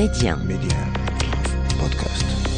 Média. 0.00 0.34
Média. 0.34 0.78
Podcast. 1.78 2.49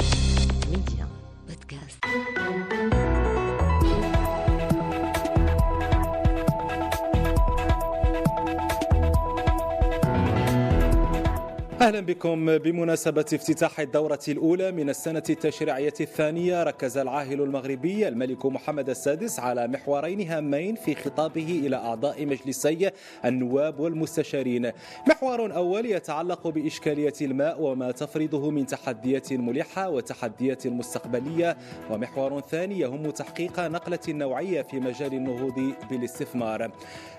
أهلا 11.83 12.01
بكم 12.01 12.59
بمناسبة 12.59 13.21
افتتاح 13.21 13.81
الدورة 13.81 14.21
الأولى 14.29 14.73
من 14.73 14.91
السنة 14.91 15.23
التشريعية 15.31 15.95
الثانية 16.01 16.63
ركز 16.63 16.99
العاهل 16.99 17.43
المغربي 17.43 18.09
الملك 18.09 18.47
محمد 18.47 18.91
السادس 18.91 19.41
على 19.41 19.69
محورين 19.69 20.29
هامين 20.29 20.75
في 20.75 20.95
خطابه 20.95 21.61
إلى 21.67 21.77
أعضاء 21.77 22.27
مجلسي 22.27 22.91
النواب 23.25 23.81
والمستشارين. 23.81 24.71
محور 25.09 25.55
أول 25.55 25.87
يتعلق 25.87 26.49
بإشكالية 26.49 27.13
الماء 27.21 27.63
وما 27.63 27.91
تفرضه 27.91 28.51
من 28.51 28.67
تحديات 28.67 29.33
ملحة 29.33 29.91
وتحديات 29.91 30.67
مستقبلية. 30.67 31.57
ومحور 31.91 32.41
ثاني 32.41 32.79
يهم 32.79 33.11
تحقيق 33.11 33.61
نقلة 33.61 33.99
نوعية 34.09 34.63
في 34.63 34.81
مجال 34.81 35.15
النهوض 35.15 35.73
بالاستثمار. 35.91 36.71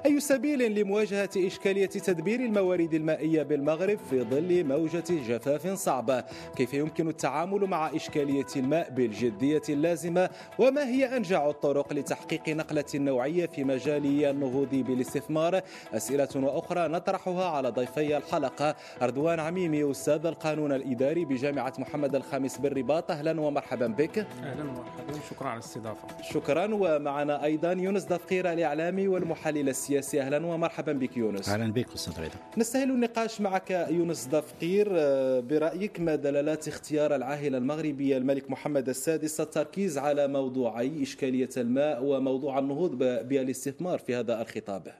أي 0.06 0.20
سبيل 0.20 0.80
لمواجهة 0.80 1.30
إشكالية 1.38 1.86
تدبير 1.86 2.40
الموارد 2.40 2.94
المائية 2.94 3.44
بالمغرب 3.44 4.00
في 4.10 4.22
ظل 4.22 4.53
موجة 4.62 5.04
جفاف 5.10 5.68
صعبة 5.68 6.24
كيف 6.56 6.74
يمكن 6.74 7.08
التعامل 7.08 7.66
مع 7.66 7.96
إشكالية 7.96 8.46
الماء 8.56 8.90
بالجدية 8.90 9.62
اللازمة؟ 9.70 10.30
وما 10.60 10.88
هي 10.88 11.18
أنجع 11.18 11.50
الطرق 11.50 11.94
لتحقيق 11.94 12.50
نقلة 12.50 12.86
نوعية 12.96 13.46
في 13.46 13.64
مجال 13.64 14.26
النهوض 14.26 14.70
بالاستثمار؟ 14.70 15.62
أسئلة 15.94 16.30
وأخرى 16.36 16.88
نطرحها 16.88 17.46
على 17.46 17.70
ضيفي 17.70 18.18
الحلقة. 18.18 18.76
أردوان 19.02 19.40
عميمي 19.40 19.92
أستاذ 19.92 20.26
القانون 20.26 20.72
الإداري 20.72 21.26
بجامعة 21.26 21.74
محمد 21.78 22.16
الخامس 22.16 22.58
بالرباط. 22.58 23.12
أهلا 23.12 23.42
ومرحبا 23.42 23.88
بك. 23.88 24.18
أهلا 24.18 24.64
ومرحبا. 24.64 25.14
شكرا 25.30 25.48
على 25.48 25.60
الاستضافة. 25.60 26.22
شكرا. 26.22 26.74
ومعنا 26.74 27.44
أيضا 27.44 27.72
يونس 27.72 28.04
دفقير 28.04 28.54
الإعلامي 28.54 29.08
والمحلل 29.08 29.70
السياسي. 29.70 30.22
أهلا 30.22 30.46
ومرحبا 30.46 30.94
بك 30.94 31.18
يونس. 31.18 31.50
أهلا 31.50 31.74
بك 31.74 31.94
أستاذ 31.94 32.22
رضا 32.22 32.36
نستهل 32.58 32.92
النقاش 32.92 33.42
معك 33.42 33.72
يونس 33.90 34.26
دفقير 34.26 34.43
آه، 34.92 35.40
برأيك 35.40 36.00
ما 36.00 36.16
دلالات 36.16 36.68
اختيار 36.68 37.16
العاهل 37.16 37.56
المغربي 37.56 38.18
الملك 38.18 38.52
محمد 38.52 38.90
السادس 38.90 39.42
التركيز 39.42 39.98
على 39.98 40.28
موضوعي 40.28 41.04
إشكالية 41.04 41.50
الماء 41.58 42.04
وموضوع 42.04 42.60
النهوض 42.60 42.98
بالاستثمار 42.98 44.00
في 44.00 44.16
هذا 44.16 44.42
الخطاب؟ 44.42 44.94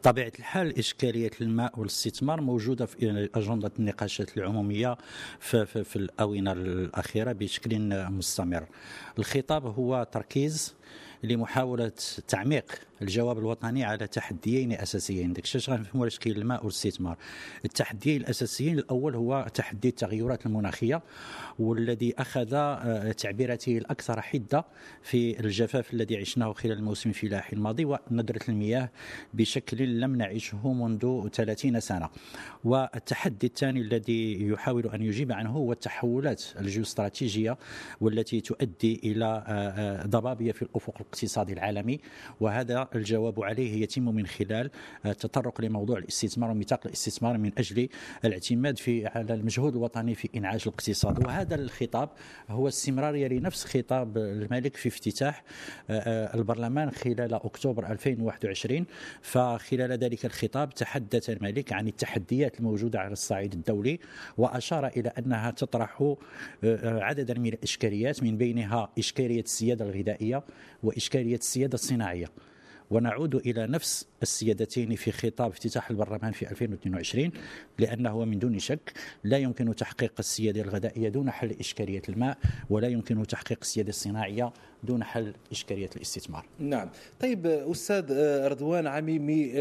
بطبيعة 0.00 0.32
الحال 0.38 0.78
إشكالية 0.78 1.30
الماء 1.40 1.80
والاستثمار 1.80 2.40
موجودة 2.40 2.86
في 2.86 3.28
أجندة 3.34 3.72
النقاشات 3.78 4.36
العمومية 4.36 4.96
في, 5.40 5.66
في, 5.66 5.84
في 5.84 5.96
الآونة 5.96 6.52
الأخيرة 6.52 7.32
بشكل 7.32 7.78
مستمر. 8.10 8.66
الخطاب 9.18 9.66
هو 9.66 10.06
تركيز 10.12 10.74
لمحاولة 11.22 11.92
تعميق 12.28 12.64
الجواب 13.02 13.38
الوطني 13.38 13.84
على 13.84 14.06
تحديين 14.06 14.72
أساسيين. 14.72 15.32
داك 15.32 15.44
الشيء 15.44 15.74
غنفهموا 15.74 16.04
على 16.04 16.10
شكل 16.10 16.30
الماء 16.30 16.60
والاستثمار 16.60 17.16
التحديين 17.64 18.20
الأساسيين 18.20 18.78
الأول 18.78 19.14
هو 19.14 19.46
تحدي 19.54 19.88
التغيرات 19.88 20.46
المناخية 20.46 21.02
والذي 21.58 22.14
أخذ 22.18 22.54
آه، 22.54 23.12
تعبيراته 23.12 23.78
الأكثر 23.78 24.20
حدة 24.20 24.64
في 25.02 25.40
الجفاف 25.40 25.94
الذي 25.94 26.16
عشناه 26.16 26.52
خلال 26.52 26.78
الموسم 26.78 27.10
الفلاحي 27.10 27.56
الماضي 27.56 27.84
وندره 27.84 28.40
المياه 28.48 28.90
بشكل 29.34 30.00
لم 30.00 30.16
نعشه 30.16 30.72
منذ 30.72 31.28
30 31.28 31.80
سنة. 31.80 32.08
والتحدي 32.64 33.46
الثاني 33.46 33.80
الذي 33.80 34.48
يحاول 34.48 34.86
أن 34.86 35.02
يجيب 35.02 35.32
عنه 35.32 35.50
هو 35.50 35.72
التحولات 35.72 36.42
الجيوستراتيجية 36.60 37.58
والتي 38.00 38.40
تؤدي 38.40 39.00
إلى 39.04 39.24
آه، 39.24 39.50
آه، 39.50 40.06
ضبابية 40.06 40.52
في 40.52 40.62
الأفق 40.62 40.94
الاقتصادي 41.08 41.52
العالمي 41.52 42.00
وهذا 42.40 42.88
الجواب 42.94 43.42
عليه 43.42 43.82
يتم 43.82 44.02
من 44.14 44.26
خلال 44.26 44.70
آه، 45.06 45.10
التطرق 45.10 45.60
لموضوع 45.60 45.98
الاستثمار 45.98 46.50
وميثاق 46.50 46.86
الاستثمار 46.86 47.38
من 47.38 47.52
أجل 47.58 47.88
الاعتماد 48.24 48.78
في 48.78 49.06
على 49.06 49.34
المجهود 49.34 49.76
الوطني 49.76 50.14
في 50.14 50.28
إنعاش 50.36 50.66
الاقتصاد. 50.66 51.26
وهذا 51.26 51.54
الخطاب 51.54 52.08
هو 52.48 52.68
استمراريه 52.68 53.28
لنفس 53.28 53.64
خطاب 53.64 54.18
الملك 54.18 54.76
في 54.76 54.88
افتتاح 54.88 55.44
آه، 55.90 55.98
آه، 55.98 56.36
البرلمان 56.36 56.90
خلال 56.90 57.34
أكتوبر 57.34 57.90
2021 57.92 58.86
فخلال 59.22 59.92
ذلك 59.92 60.24
الخطاب 60.26 60.74
تحدث 60.74 61.30
الملك 61.30 61.72
عن 61.72 61.88
التحديات 61.88 62.58
الموجودة 62.58 63.00
على 63.00 63.12
الصعيد 63.12 63.54
الدولي 63.54 63.98
وأشار 64.38 64.86
إلى 64.86 65.12
أنها 65.18 65.50
تطرح 65.50 66.00
آه، 66.00 66.16
آه، 66.64 67.02
عددا 67.02 67.38
من 67.38 67.52
الإشكاليات 67.52 68.22
من 68.22 68.36
بينها 68.36 68.88
إشكالية 68.98 69.40
السيادة 69.40 69.84
الغذائية 69.84 70.42
واشكاليه 70.98 71.34
السيادة 71.34 71.74
الصناعية. 71.74 72.26
ونعود 72.90 73.34
إلى 73.34 73.66
نفس 73.66 74.06
السيادتين 74.22 74.94
في 74.94 75.12
خطاب 75.12 75.50
افتتاح 75.50 75.90
البرلمان 75.90 76.32
في 76.32 76.50
2022 76.50 77.30
لأنه 77.78 78.24
من 78.24 78.38
دون 78.38 78.58
شك 78.58 78.92
لا 79.24 79.38
يمكن 79.38 79.76
تحقيق 79.76 80.12
السيادة 80.18 80.60
الغذائية 80.60 81.08
دون 81.08 81.30
حل 81.30 81.50
إشكالية 81.60 82.02
الماء 82.08 82.38
ولا 82.70 82.88
يمكن 82.88 83.26
تحقيق 83.26 83.58
السيادة 83.62 83.88
الصناعية 83.88 84.52
دون 84.82 85.04
حل 85.04 85.34
إشكالية 85.52 85.90
الاستثمار. 85.96 86.46
نعم. 86.58 86.90
طيب 87.20 87.46
أستاذ 87.46 88.04
رضوان 88.46 88.86
عميمي 88.86 89.52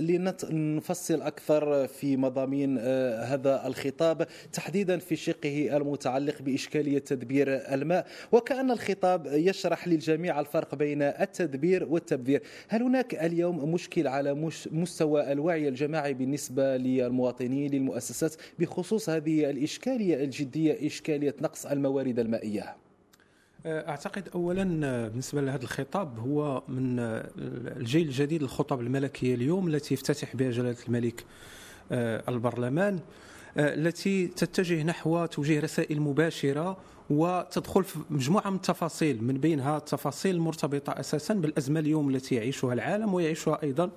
لنفصل 0.00 1.22
أكثر 1.22 1.86
في 1.86 2.16
مضامين 2.16 2.78
هذا 2.78 3.66
الخطاب 3.66 4.26
تحديدا 4.52 4.98
في 4.98 5.16
شقه 5.16 5.76
المتعلق 5.76 6.42
بإشكالية 6.42 6.98
تدبير 6.98 7.74
الماء. 7.74 8.06
وكأن 8.32 8.70
الخطاب 8.70 9.26
يشرح 9.26 9.88
للجميع 9.88 10.40
الفرق 10.40 10.74
بين 10.74 11.02
التدبير 11.02 11.84
والتبذير. 11.84 12.42
هل 12.68 12.82
هناك 12.82 13.14
اليوم 13.14 13.72
مشكل 13.72 14.06
على 14.06 14.34
مستوى 14.70 15.32
الوعي 15.32 15.68
الجماعي 15.68 16.14
بالنسبة 16.14 16.76
للمواطنين 16.76 17.70
للمؤسسات 17.70 18.34
بخصوص 18.58 19.10
هذه 19.10 19.50
الإشكالية 19.50 20.24
الجدية 20.24 20.86
إشكالية 20.86 21.34
نقص 21.42 21.66
الموارد 21.66 22.18
المائية؟ 22.18 22.76
أعتقد 23.66 24.28
اولا 24.34 24.80
آه، 24.86 25.08
بالنسبة 25.08 25.40
لهذا 25.40 25.62
الخطاب 25.62 26.18
هو 26.18 26.62
من 26.68 26.98
آه، 26.98 27.30
الجيل 27.76 28.06
الجديد 28.06 28.42
للخطب 28.42 28.80
الملكية 28.80 29.34
اليوم 29.34 29.68
التي 29.68 29.94
يفتتح 29.94 30.36
بها 30.36 30.50
جلالة 30.50 30.76
الملك 30.88 31.24
آه، 31.92 32.22
البرلمان 32.28 33.00
آه، 33.56 33.74
التي 33.74 34.26
تتجه 34.26 34.82
نحو 34.82 35.26
توجيه 35.26 35.60
رسائل 35.60 36.00
مباشرة 36.00 36.76
وتدخل 37.10 37.84
في 37.84 37.98
مجموعة 38.10 38.50
من 38.50 38.56
التفاصيل 38.56 39.24
من 39.24 39.34
بينها 39.34 39.76
التفاصيل 39.76 40.34
المرتبطه 40.34 41.00
أساسا 41.00 41.34
بالأزمة 41.34 41.80
اليوم 41.80 42.14
التي 42.14 42.34
يعيشها 42.34 42.72
العالم 42.72 43.14
ويعيشها 43.14 43.62
أيضا 43.62 43.90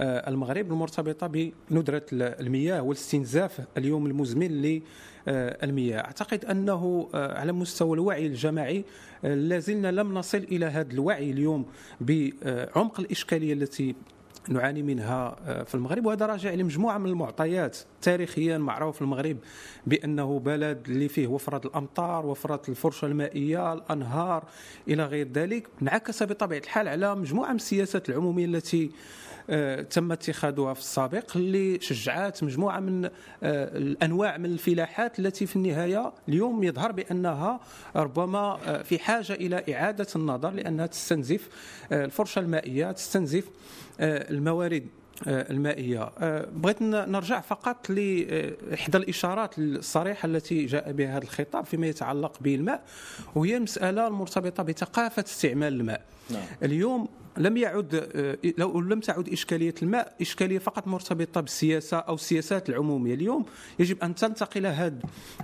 آه، 0.00 0.28
المغرب 0.30 0.72
المرتبطة 0.72 1.26
بندرة 1.70 2.02
المياه 2.12 2.82
والاستنزاف 2.82 3.60
اليوم 3.76 4.06
المزمن 4.06 4.80
للمياه 5.26 5.98
أعتقد 5.98 6.44
أنه 6.44 7.08
آه، 7.14 7.38
على 7.38 7.52
مستوى 7.52 7.94
الوعي 7.94 8.26
الجماعي 8.26 8.84
آه، 9.24 9.34
لازلنا 9.34 9.90
لم 9.92 10.14
نصل 10.14 10.38
إلى 10.38 10.66
هذا 10.66 10.92
الوعي 10.92 11.30
اليوم 11.30 11.66
بعمق 12.00 13.00
الإشكالية 13.00 13.52
التي 13.52 13.94
نعاني 14.48 14.82
منها 14.82 15.36
آه، 15.46 15.62
في 15.62 15.74
المغرب. 15.74 16.06
وهذا 16.06 16.26
راجع 16.26 16.54
لمجموعة 16.54 16.98
من 16.98 17.10
المعطيات 17.10 17.78
تاريخيا 18.02 18.58
معروف 18.58 19.02
المغرب 19.02 19.36
بأنه 19.86 20.38
بلد 20.38 20.88
اللي 20.88 21.08
فيه 21.08 21.26
وفرة 21.26 21.66
الأمطار 21.66 22.26
وفرة 22.26 22.62
الفرشة 22.68 23.06
المائية 23.06 23.72
الأنهار 23.72 24.44
إلى 24.88 25.04
غير 25.04 25.28
ذلك. 25.32 25.68
انعكس 25.82 26.22
بطبيعة 26.22 26.58
الحال 26.58 26.88
على 26.88 27.14
مجموعة 27.14 27.50
من 27.50 27.56
السياسات 27.56 28.08
العمومية 28.08 28.44
التي 28.44 28.90
آه، 29.50 29.82
تم 29.82 30.12
اتخاذها 30.12 30.74
في 30.74 30.80
السابق 30.80 31.36
اللي 31.36 31.80
شجعت 31.80 32.44
مجموعة 32.44 32.80
من 32.80 33.04
آه، 33.04 33.10
الأنواع 33.76 34.36
من 34.36 34.46
الفلاحات 34.46 35.18
التي 35.18 35.46
في 35.46 35.56
النهاية 35.56 36.12
اليوم 36.28 36.64
يظهر 36.64 36.92
بأنها 36.92 37.60
ربما 37.96 38.58
في 38.82 38.98
حاجة 38.98 39.32
إلى 39.32 39.64
إعادة 39.74 40.06
النظر 40.16 40.50
لأنها 40.50 40.86
تستنزف 40.86 41.48
الفرشة 41.92 42.38
المائية 42.38 42.92
تستنزف 42.92 43.44
الموارد 44.34 44.86
آه، 45.26 45.50
المائية 45.50 46.12
آه، 46.18 46.48
بغيت 46.52 46.82
نرجع 46.82 47.40
فقط 47.40 47.90
لإحدى 47.90 48.98
الإشارات 48.98 49.58
الصريحة 49.58 50.26
التي 50.26 50.66
جاء 50.66 50.92
بها 50.92 51.16
هذا 51.16 51.24
الخطاب 51.24 51.64
فيما 51.64 51.86
يتعلق 51.86 52.32
بالماء 52.40 52.84
وهي 53.34 53.56
المسألة 53.56 54.06
المرتبطة 54.06 54.62
بثقافة 54.62 55.24
استعمال 55.26 55.72
الماء 55.72 56.04
نعم. 56.30 56.42
اليوم 56.62 57.08
لم 57.36 57.56
يعد 57.56 58.08
آه، 58.14 58.38
لو 58.58 58.80
لم 58.80 59.00
تعد 59.00 59.28
إشكالية 59.28 59.74
الماء 59.82 60.14
إشكالية 60.20 60.58
فقط 60.58 60.86
مرتبطة 60.86 61.40
بالسياسة 61.40 61.96
أو 61.96 62.14
السياسات 62.14 62.68
العمومية. 62.68 63.14
اليوم 63.14 63.44
يجب 63.78 64.02
أن 64.02 64.14
تنتقل 64.14 64.66
هذه 64.66 64.98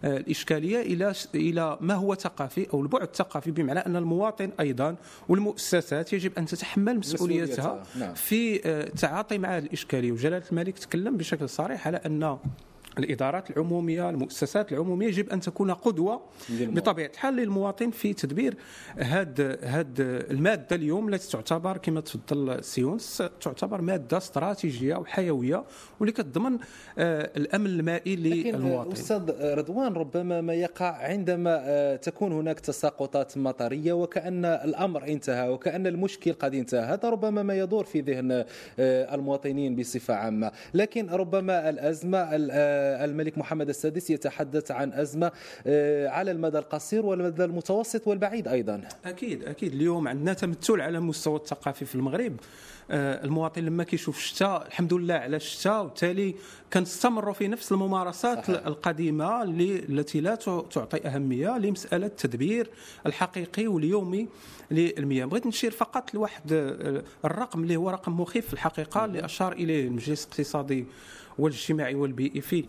آه، 0.04 0.16
الإشكالية 0.16 0.80
إلى 0.80 1.12
إلى 1.34 1.78
ما 1.80 1.94
هو 1.94 2.14
ثقافي 2.14 2.66
أو 2.74 2.82
البعد 2.82 3.02
الثقافي 3.02 3.50
بمعنى 3.50 3.78
أن 3.78 3.96
المواطن 3.96 4.50
أيضا 4.60 4.96
والمؤسسات 5.28 6.12
يجب 6.12 6.32
أن 6.38 6.46
تتحمل 6.46 6.98
مسؤوليتها 6.98 7.44
مسؤوليتها، 7.44 7.82
نعم. 7.98 8.14
في 8.14 8.66
آه، 8.66 8.86
التعاطي 8.86 9.38
مع 9.38 9.56
هذه 9.56 9.64
الإشكالية. 9.64 10.12
وجلالة 10.12 10.44
الملك 10.52 10.78
تكلم 10.78 11.16
بشكل 11.16 11.48
صريح 11.48 11.86
على 11.86 11.96
أن 11.96 12.38
الإدارات 13.04 13.50
العمومية 13.50 14.10
المؤسسات 14.10 14.72
العمومية 14.72 15.06
يجب 15.06 15.30
أن 15.30 15.40
تكون 15.40 15.70
قدوة 15.70 16.20
للمواطن. 16.50 16.74
بطبيعة 16.74 17.10
الحال 17.14 17.34
للمواطن 17.34 17.90
في 17.90 18.12
تدبير 18.12 18.56
هاد 18.98 19.58
هاد 19.62 20.00
المادة 20.30 20.76
اليوم 20.76 21.08
التي 21.14 21.30
تعتبر 21.32 21.76
كما 21.76 22.00
تفضل 22.00 22.64
سيونس 22.64 23.22
تعتبر 23.40 23.80
مادة 23.80 24.16
استراتيجية 24.16 24.96
وحيوية 24.96 25.64
واللي 26.00 26.12
كتضمن 26.12 26.58
آه، 26.98 27.30
الأمن 27.36 27.66
المائي 27.66 28.16
لكن 28.16 28.50
للمواطن. 28.58 28.92
أستاذ 28.92 29.30
رضوان 29.54 29.92
ربما 29.92 30.40
ما 30.40 30.54
يقع 30.54 30.96
عندما 30.96 31.60
آه، 31.64 31.96
تكون 31.96 32.32
هناك 32.32 32.60
تساقطات 32.60 33.38
مطرية 33.38 33.92
وكأن 33.92 34.44
الأمر 34.44 35.04
انتهى 35.08 35.48
وكأن 35.48 35.86
المشكل 35.86 36.32
قد 36.32 36.54
انتهى. 36.54 36.80
هذا 36.80 37.08
ربما 37.10 37.42
ما 37.42 37.54
يدور 37.58 37.84
في 37.84 38.00
ذهن 38.00 38.44
آه، 38.78 39.14
المواطنين 39.14 39.76
بصفة 39.76 40.14
عامة. 40.14 40.52
لكن 40.74 41.10
ربما 41.10 41.68
الأزمة 41.70 42.18
ال- 42.18 42.50
الملك 43.04 43.38
محمد 43.38 43.68
السادس 43.68 44.10
يتحدث 44.10 44.70
عن 44.70 44.92
أزمة 44.92 45.32
آه، 45.66 46.08
على 46.08 46.30
المدى 46.30 46.58
القصير 46.58 47.06
والمدى 47.06 47.44
المتوسط 47.44 48.06
والبعيد 48.06 48.48
أيضا. 48.48 48.80
أكيد 49.04 49.44
أكيد. 49.44 49.72
اليوم 49.72 50.08
عندنا 50.08 50.32
تمثل 50.32 50.80
على 50.80 50.98
المستوى 50.98 51.36
الثقافي 51.36 51.84
في 51.84 51.94
المغرب. 51.94 52.36
آه، 52.92 53.24
المواطن 53.24 53.62
لما 53.64 53.84
كيشوف 53.84 54.16
الشتاء 54.18 54.66
الحمد 54.66 54.94
لله 54.94 55.14
على 55.14 55.36
الشتاء 55.36 55.80
وبالتالي 55.82 56.34
كنستمروا 56.72 57.34
في 57.34 57.48
نفس 57.48 57.72
الممارسات 57.72 58.44
صحيح. 58.44 58.66
القديمة 58.66 59.42
اللي 59.42 59.76
التي 59.78 60.20
لا 60.20 60.34
تع- 60.34 60.60
تعطي 60.60 61.08
أهمية 61.08 61.58
لمسألة 61.58 62.06
التدبير 62.06 62.70
الحقيقي 63.06 63.66
واليومي 63.66 64.28
للمياه. 64.70 65.24
بغيت 65.24 65.46
نشير 65.46 65.70
فقط 65.70 66.14
لواحد 66.14 66.52
آه، 66.52 67.02
الرقم 67.24 67.62
اللي 67.62 67.76
هو 67.76 67.90
رقم 67.90 68.20
مخيف 68.20 68.46
في 68.46 68.52
الحقيقة 68.52 69.04
اللي 69.04 69.24
أشار 69.24 69.52
إليه 69.52 69.86
المجلس 69.88 70.24
الاقتصادي 70.24 70.84
والاجتماعي 71.40 71.94
والبيئي 71.94 72.40
في 72.40 72.64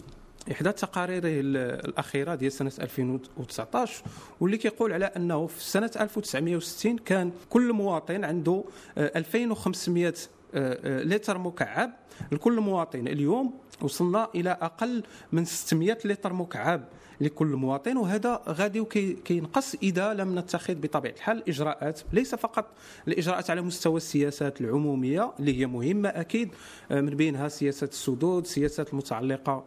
إحدى 0.52 0.72
تقاريره 0.72 1.28
ال- 1.28 1.58
الأخيرة 1.90 2.36
ديال 2.36 2.52
سنة 2.52 2.72
2019 2.80 4.04
واللي 4.40 4.58
كيقول 4.58 4.94
على 4.94 5.06
أنه 5.06 5.48
في 5.48 5.64
سنة 5.64 5.92
1960 6.00 6.98
كان 6.98 7.32
كل 7.50 7.74
مواطن 7.74 8.24
عنده 8.24 8.64
آه، 8.98 9.12
2500 9.16 10.08
آه، 10.08 10.14
آه، 10.56 11.04
لتر 11.04 11.38
مكعب 11.38 11.92
لكل 12.32 12.60
مواطن. 12.60 13.08
اليوم 13.08 13.54
وصلنا 13.84 14.28
إلى 14.36 14.50
أقل 14.50 15.04
من 15.32 15.46
600 15.46 15.98
لتر 16.06 16.34
مكعب 16.34 16.84
لكل 17.22 17.48
مواطن 17.48 17.98
وهذا 17.98 18.42
غادي 18.48 18.84
كينقص 19.26 19.76
إذا 19.84 20.14
لم 20.14 20.40
نتخذ 20.40 20.76
بطبيعة 20.76 21.14
الحال 21.14 21.50
إجراءات 21.50 22.02
ليس 22.14 22.36
فقط 22.36 22.66
الإجراءات 23.08 23.50
على 23.50 23.62
مستوى 23.62 23.98
السياسات 23.98 24.62
العمومية 24.62 25.32
اللي 25.40 25.60
هي 25.60 25.66
مهمة 25.66 26.10
أكيد 26.10 26.50
آه، 26.92 27.02
من 27.02 27.16
بينها 27.16 27.48
سياسة 27.48 27.88
السدود 27.88 28.48
سياسات 28.48 28.90
المتعلقة 28.90 29.64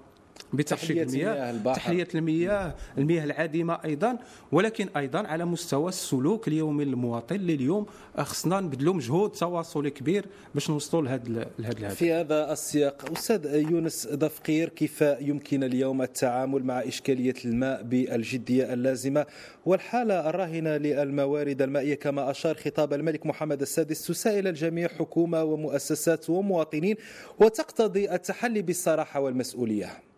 بترشيد 0.53 0.99
المياه. 0.99 1.73
تحلية 1.75 2.09
المياه 2.15 2.75
المياه 2.99 3.25
العادمة 3.25 3.79
أيضا. 3.85 4.19
ولكن 4.53 4.89
أيضا 4.97 5.19
على 5.19 5.45
مستوى 5.45 5.89
السلوك 5.89 6.49
اليومي 6.49 6.85
للمواطن 6.85 7.35
اللي 7.35 7.55
اليوم 7.55 7.87
خصنا 8.19 8.61
نبذلوا 8.61 8.95
مجهود 8.95 9.33
تواصلي 9.33 9.91
كبير 9.91 10.27
باش 10.55 10.71
نوصلوا 10.71 11.03
لهذا 11.03 11.29
لهذا 11.29 11.79
الهدف. 11.79 11.95
في 11.95 12.13
هذا 12.13 12.53
السياق 12.53 13.11
أستاذ 13.13 13.55
يونس 13.55 14.07
دفقير 14.07 14.69
كيف 14.69 15.01
يمكن 15.21 15.65
اليوم 15.65 16.03
التعامل 16.03 16.65
مع 16.65 16.81
إشكالية 16.81 17.35
الماء 17.45 17.83
بالجدية 17.83 18.73
اللازمة 18.73 19.27
والحالة 19.67 20.29
الراهنة 20.31 20.77
للموارد 20.77 21.63
المائية؟ 21.63 21.95
كما 21.95 22.31
أشار 22.31 22.55
خطاب 22.55 22.93
الملك 22.93 23.27
محمد 23.27 23.61
السادس 23.61 24.07
تسائل 24.07 24.47
الجميع 24.49 24.89
حكومة 24.89 25.45
ومؤسسات 25.45 26.31
ومواطنين 26.31 26.97
وتقتضي 27.39 28.15
التحلي 28.15 28.63
بالصراحة 28.63 29.21
والمسؤولية. 29.21 30.14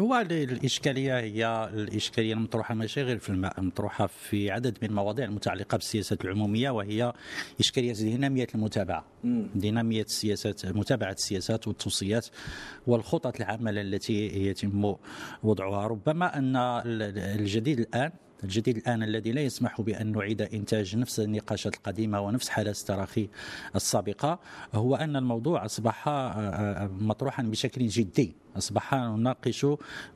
هو 0.00 0.20
الإشكالية 0.30 1.18
هي 1.18 1.70
الإشكالية 1.74 2.32
المطروحة 2.32 2.74
ماشي 2.74 3.02
غير 3.02 3.18
في 3.18 3.28
الماء 3.28 3.60
المطروحة 3.60 4.06
في 4.06 4.50
عدد 4.50 4.78
من 4.82 4.88
المواضيع 4.88 5.24
المتعلقة 5.24 5.76
بالسياسات 5.76 6.24
العمومية 6.24 6.70
وهي 6.70 7.12
إشكالية 7.60 7.92
دينامية 7.92 8.46
المتابعة. 8.54 9.04
دينامية 9.54 10.02
السياسات 10.02 10.66
متابعة 10.66 11.12
السياسات 11.12 11.68
والتوصيات 11.68 12.26
والخطط 12.86 13.36
العامة 13.36 13.70
التي 13.70 14.26
يتم 14.26 14.94
وضعها. 15.42 15.86
ربما 15.86 16.38
أن 16.38 16.56
الجديد 16.56 17.80
الآن 17.80 18.12
الجديد 18.44 18.76
الآن 18.76 19.02
الذي 19.02 19.32
لا 19.32 19.40
يسمح 19.40 19.80
بأن 19.80 20.12
نعيد 20.12 20.42
إنتاج 20.42 20.96
نفس 20.96 21.20
النقاشات 21.20 21.74
القديمة 21.74 22.20
ونفس 22.20 22.48
حالات 22.48 22.78
التراخي 22.78 23.28
السابقة 23.76 24.40
هو 24.74 24.96
أن 24.96 25.16
الموضوع 25.16 25.64
أصبح 25.64 26.08
مطروحا 27.00 27.42
بشكل 27.42 27.86
جدي. 27.86 28.34
أصبح 28.58 28.94
نناقش 28.94 29.66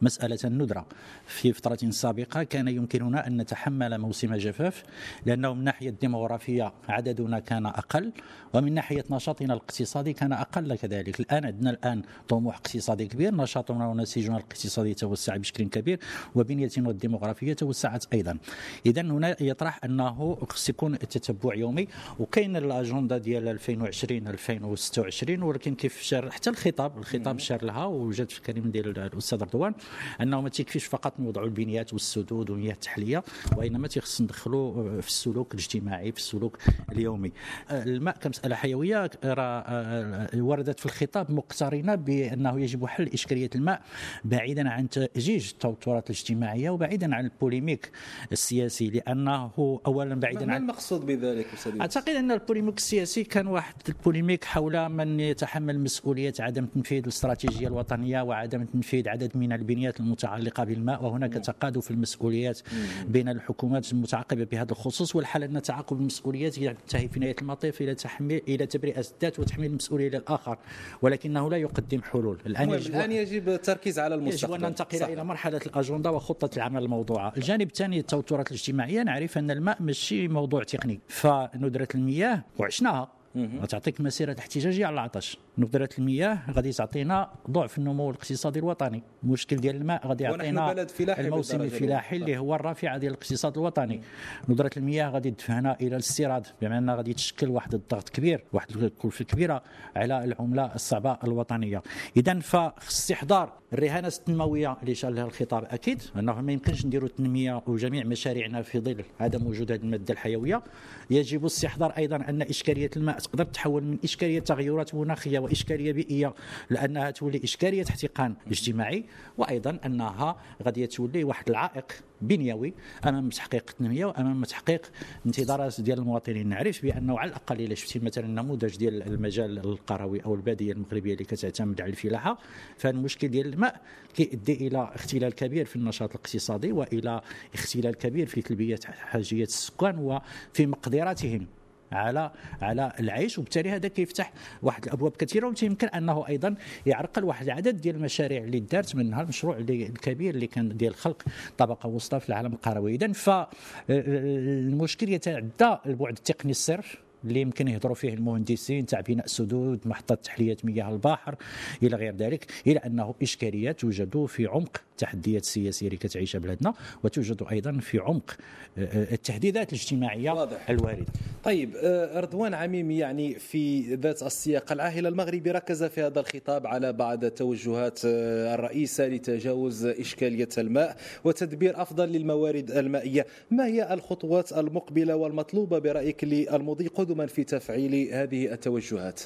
مسألة 0.03 0.39
الندرة 0.45 0.87
في 1.27 1.53
فترة 1.53 1.91
سابقة 1.91 2.43
كان 2.43 2.69
يمكننا 2.69 3.27
أن 3.27 3.37
نتحمل 3.37 3.99
موسم 3.99 4.35
جفاف 4.35 4.83
لأنه 5.27 5.55
من 5.55 5.65
ناحية 5.65 5.89
الديموغرافية 5.89 6.73
عددنا 6.89 7.39
كان 7.39 7.67
أقل 7.67 8.13
ومن 8.55 8.75
ناحية 8.75 9.05
نشاطنا 9.11 9.55
الاقتصادي 9.55 10.13
كان 10.13 10.33
أقل 10.33 10.77
كذلك. 10.77 11.21
الآن 11.21 11.45
عندنا 11.45 11.71
الآن 11.71 12.03
طموح 12.29 12.57
اقتصادي 12.57 13.07
كبير 13.07 13.35
نشاطنا 13.35 13.87
ونسيجنا 13.87 14.37
الاقتصادي 14.37 14.95
توسع 14.95 15.37
بشكل 15.37 15.69
كبير 15.69 15.99
وبنيتنا 16.35 16.91
الديموغرافية 16.91 17.53
توسعت 17.53 18.05
أيضا. 18.13 18.39
إذا 18.87 19.03
هنا 19.03 19.43
يطرح 19.43 19.85
أنه 19.85 20.39
خص 20.51 20.69
يكون 20.69 20.95
التتبع 20.95 21.55
يومي 21.55 21.89
وكاين 22.19 22.57
الأجندة 22.57 23.19
ديال 23.19 23.49
2020 23.49 24.29
2026 24.29 25.43
ولكن 25.43 25.75
كيف 25.75 26.03
شار 26.03 26.31
حتى 26.31 26.51
الخطاب؟ 26.51 26.99
الخطاب 26.99 27.39
شار 27.39 27.65
لها 27.65 27.85
وجد 27.85 28.24
في 28.31 28.38
الكلمة 28.38 28.71
ديال 28.71 28.99
الأستاذ 28.99 29.43
رضوان 29.43 29.75
أنه 30.21 30.41
ما 30.41 30.49
تكفيش 30.49 30.85
فقط 30.85 31.21
نوضعوا 31.21 31.47
البنيات 31.47 31.93
والسدود 31.93 32.50
والمياه 32.50 32.73
التحلية 32.73 33.25
وإنما 33.56 33.88
تيخص 33.88 34.21
ندخلوا 34.21 35.00
في 35.00 35.09
السلوك 35.09 35.55
الاجتماعي 35.55 36.12
في 36.12 36.19
السلوك 36.19 36.59
اليومي 36.93 37.32
الماء 37.71 38.17
كمسألة 38.17 38.56
حيوية 38.56 39.11
راه 39.25 40.29
وردت 40.35 40.81
في 40.81 40.87
الخطاب 40.87 41.31
مقترنة 41.31 41.94
بأنه 41.94 42.61
يجب 42.61 42.87
حل 42.87 43.09
إشكالية 43.15 43.50
الماء 43.55 43.82
بعيدا 44.25 44.69
عن 44.69 44.88
تأجيج 44.88 45.50
التوترات 45.50 46.11
الاجتماعية 46.11 46.70
وبعيدا 46.70 47.15
عن 47.15 47.25
ال 47.25 47.31
polémique 47.31 47.91
السياسي 48.32 48.91
لأنه 48.91 49.50
اولا 49.87 50.15
بعيدا 50.15 50.47
ما 50.47 50.55
عن 50.55 50.62
المقصود 50.62 51.06
بذلك 51.06 51.47
يونس؟ 51.67 51.81
أعتقد 51.81 52.09
أن 52.09 52.31
ال 52.31 52.35
polémique 52.35 52.77
السياسي 52.77 53.25
كان 53.25 53.47
واحد 53.47 53.75
ال 53.89 53.94
polémique 53.94 54.45
حول 54.44 54.88
من 54.88 55.20
يتحمل 55.20 55.81
مسؤولية 55.81 56.35
عدم 56.41 56.67
تنفيذ 56.67 57.03
الاستراتيجية 57.03 57.69
الوطنية 57.69 58.14
وعدم 58.23 58.65
تنفيذ 58.65 59.09
عدد 59.09 59.37
من 59.37 59.53
البنيات 59.53 60.01
المتعلقة 60.01 60.65
بالماء 60.65 61.05
وهناك 61.05 61.33
تقادف 61.33 61.91
المسؤوليات 61.91 62.61
بين 63.09 63.29
الحكومات 63.29 63.93
المتعاقبه 63.93 64.44
بهذا 64.44 64.73
الخصوص 64.73 65.17
والحال 65.17 65.43
أن 65.43 65.63
تعاقب 65.63 65.97
المسؤوليات 65.97 66.59
ينتهي 66.59 67.09
في 67.09 67.21
نهاية 67.21 67.37
المطاف 67.43 67.81
إلى 67.81 67.94
تحميل 67.94 68.43
إلى 68.49 68.67
تبرئة 68.67 68.99
الذات 68.99 69.39
وتحميل 69.41 69.71
المسؤولية 69.71 70.09
للاخر 70.09 70.59
ولكنه 71.03 71.51
لا 71.51 71.56
يقدم 71.56 72.03
حلول. 72.03 72.39
الآن 72.47 72.71
يجب 72.71 72.94
الآن 72.94 73.13
يجب 73.13 73.49
التركيز 73.49 73.99
على 73.99 74.15
يجب 74.15 74.23
المستقبل. 74.23 74.55
ان 74.55 74.63
ننتقل. 74.63 75.03
إلى 75.03 75.25
مرحلة 75.25 75.61
الأجندة 75.67 76.13
وخطة 76.13 76.56
العمل 76.56 76.83
الموضوعة. 76.83 77.33
الجانب 77.37 77.67
الثاني 77.67 77.99
التوترات 77.99 78.49
الاجتماعية. 78.49 79.03
نعرف 79.03 79.39
أن 79.39 79.51
الماء 79.51 79.83
ماشي 79.83 80.29
موضوع 80.29 80.63
تقني 80.63 81.01
فندرة 81.09 81.89
المياه 81.94 82.44
وعشناها. 82.59 83.24
غتعطيك 83.36 84.00
مسيرة 84.00 84.36
احتجاجية 84.38 84.86
على 84.86 84.94
العطش. 84.94 85.38
ندره 85.58 85.88
المياه 85.98 86.38
غادي 86.50 86.72
تعطينا 86.72 87.31
ضعف 87.50 87.79
النمو 87.79 88.10
الاقتصادي 88.10 88.58
الوطني. 88.58 89.03
المشكل 89.24 89.56
ديال 89.56 89.76
الماء 89.76 90.06
غادي 90.06 90.24
يعطينا 90.24 90.72
بلد 90.72 90.91
فلاحي 90.91 91.22
الموسم 91.22 91.60
الفلاحي. 91.60 92.17
اللي 92.17 92.38
هو 92.38 92.55
الرافعه 92.55 92.98
ديال 92.98 93.12
الاقتصاد 93.12 93.58
الوطني. 93.58 94.00
ندره 94.48 94.70
المياه 94.76 95.10
غادي 95.10 95.31
تدفعنا 95.31 95.76
إلى 95.81 95.88
الاستيراد. 95.88 96.46
بمعنى 96.62 96.94
غادي 96.94 97.12
تشكل 97.12 97.48
واحد 97.48 97.74
الضغط 97.74 98.08
كبير 98.08 98.44
واحد 98.53 98.70
الكلفة 98.76 99.24
كبيرة 99.24 99.62
على 99.96 100.24
العملة 100.24 100.74
الصعبة 100.74 101.19
الوطنية. 101.24 101.82
إذا 102.17 102.41
فخص 102.41 102.98
استحضار 102.98 103.53
الرهانة 103.72 104.08
التنمويه 104.08 104.76
اللي 104.82 104.94
شار 104.94 105.10
لها 105.10 105.24
الخطاب 105.24 105.64
أكيد 105.70 106.03
أنه 106.19 106.41
ما 106.41 106.53
يمكنش 106.53 106.86
نديروا 106.86 107.08
التنميه 107.08 107.62
وجميع 107.67 108.05
مشاريعنا 108.05 108.62
في 108.62 108.81
ظل 108.81 109.05
عدم 109.20 109.46
وجود 109.46 109.72
هذه 109.72 109.81
المادة 109.81 110.14
الحيوية. 110.14 110.62
يجب 111.10 111.44
استحضار 111.44 111.91
أيضا 111.91 112.17
أن 112.17 112.43
إشكالية 112.43 112.91
الماء 112.96 113.17
تقدر 113.25 113.45
تحول 113.45 113.83
من 113.83 113.99
إشكالية 114.05 114.41
تغيرات 114.41 114.95
مناخية 114.95 115.39
وإشكالية 115.39 115.93
بيئية 115.93 116.35
لأنها 116.71 117.11
تولي 117.11 117.41
إشكالية 117.45 117.85
احتقان 117.91 118.35
اجتماعي 118.47 119.05
وأيضا 119.39 119.79
أنها 119.87 120.37
غادي 120.63 120.87
تولي 120.87 121.25
واحد 121.25 121.51
العائق 121.51 121.93
بنيوي 122.23 122.75
أمام 123.07 123.29
تحقيق 123.29 123.65
التنمية 123.71 124.05
وأمام 124.05 124.45
تحقيق 124.45 124.91
انتظارات 125.27 125.81
ديال 125.81 125.99
المواطنين. 125.99 126.49
نعرف 126.49 126.83
بأنه 126.83 127.19
على 127.19 127.29
الأقل 127.29 127.61
إلا 127.61 127.75
شفتي 127.75 127.99
مثلا 127.99 128.27
النموذج 128.27 128.77
ديال 128.77 129.03
المجال 129.03 129.59
القروي 129.59 130.25
أو 130.25 130.35
البادية 130.35 130.73
المغربية 130.73 131.13
اللي 131.13 131.25
كتعتمد 131.25 131.81
على 131.81 131.91
الفلاحة 131.91 132.39
فالمشكل 132.79 133.29
ديال 133.29 133.47
الماء 133.47 133.81
كيؤدي 134.15 134.67
إلى 134.67 134.91
اختلال 134.95 135.33
كبير 135.35 135.65
في 135.65 135.77
النشاط 135.77 136.11
الاقتصادي 136.11 136.73
وإلى 136.73 137.21
اختلال 137.55 137.95
كبير 137.95 138.27
في 138.27 138.43
تلبية 138.43 138.81
حاجيات 138.87 139.49
السكان 139.49 139.99
وفي 139.99 140.67
مقدراتهم. 140.67 141.47
على 141.94 142.31
على 142.63 142.93
العيش 143.01 143.39
وبالتالي 143.39 143.70
هذا 143.70 143.89
كيفتح 143.89 144.32
واحد 144.63 144.84
الأبواب 144.84 145.13
كثيرة. 145.17 145.55
ويمكن 145.63 145.89
أنه 145.89 146.29
أيضا 146.29 146.55
يعرقل 146.86 147.24
واحد 147.24 147.46
العدد 147.46 147.81
ديال 147.81 147.96
المشاريع 147.96 148.44
اللي 148.44 148.60
دارت 148.60 148.96
منها 148.96 149.22
المشروع 149.22 149.56
اللي 149.56 149.86
الكبير 149.86 150.34
اللي 150.34 150.46
كان 150.46 150.77
ديال 150.77 150.94
خلق 150.94 151.22
طبقة 151.58 151.89
وسطى 151.89 152.20
في 152.20 152.29
العالم 152.29 152.53
القروي. 152.53 152.94
اذا 152.94 153.13
فالمشكل 153.13 155.08
يتعدى 155.08 155.77
البعد 155.86 156.17
التقني 156.17 156.51
الصرف. 156.51 157.04
اللي 157.25 157.41
يمكن 157.41 157.69
يهضروا 157.69 157.95
فيه 157.95 158.15
المهندسين 158.15 158.87
تاع 158.87 159.01
بناء 159.01 159.27
سدود 159.27 159.81
محطات 159.85 160.25
تحلية 160.25 160.57
مياه 160.65 160.93
البحر 160.93 161.35
إلى 161.83 161.97
غير 161.97 162.17
ذلك 162.17 162.47
إلى 162.67 162.79
أنه 162.79 163.15
إشكاليات 163.23 163.81
توجد 163.81 164.25
في 164.27 164.47
عمق 164.47 164.83
التحديات 164.95 165.43
السياسية 165.43 165.87
اللي 165.87 165.97
كتعيشها 165.97 166.39
بلادنا 166.39 166.75
وتوجد 167.05 167.43
أيضا 167.53 167.73
في 167.73 167.99
عمق 167.99 168.37
آه، 168.79 168.85
آه، 168.85 169.13
التهديدات 169.15 169.73
الاجتماعية 169.73 170.31
واضح. 170.31 170.71
الوارده 170.71 171.07
طيب 171.45 171.77
آه، 171.77 172.21
رضوان 172.21 172.55
عميمي 172.55 172.99
يعني 172.99 173.35
في 173.35 173.95
ذات 173.95 174.23
السياق 174.23 174.73
العاهل 174.73 175.07
المغربي 175.07 175.51
ركز 175.51 175.85
في 175.85 176.03
هذا 176.03 176.21
الخطاب 176.21 176.67
على 176.67 176.93
بعض 176.93 177.25
توجهات 177.25 178.01
الرئيسة 178.05 179.07
لتجاوز 179.07 179.87
إشكالية 179.87 180.49
الماء 180.59 180.97
وتدبير 181.25 181.83
أفضل 181.83 182.09
للموارد 182.09 182.71
المائية. 182.71 183.27
ما 183.51 183.67
هي 183.67 183.95
الخطوات 183.95 184.53
المقبلة 184.53 185.17
والمطلوبة 185.17 185.79
برأيك 185.79 186.25
للمضي؟ 186.25 186.87
قدما 186.87 187.14
في 187.27 187.44
تفعيل 187.44 188.09
هذه 188.13 188.53
التوجهات. 188.53 189.21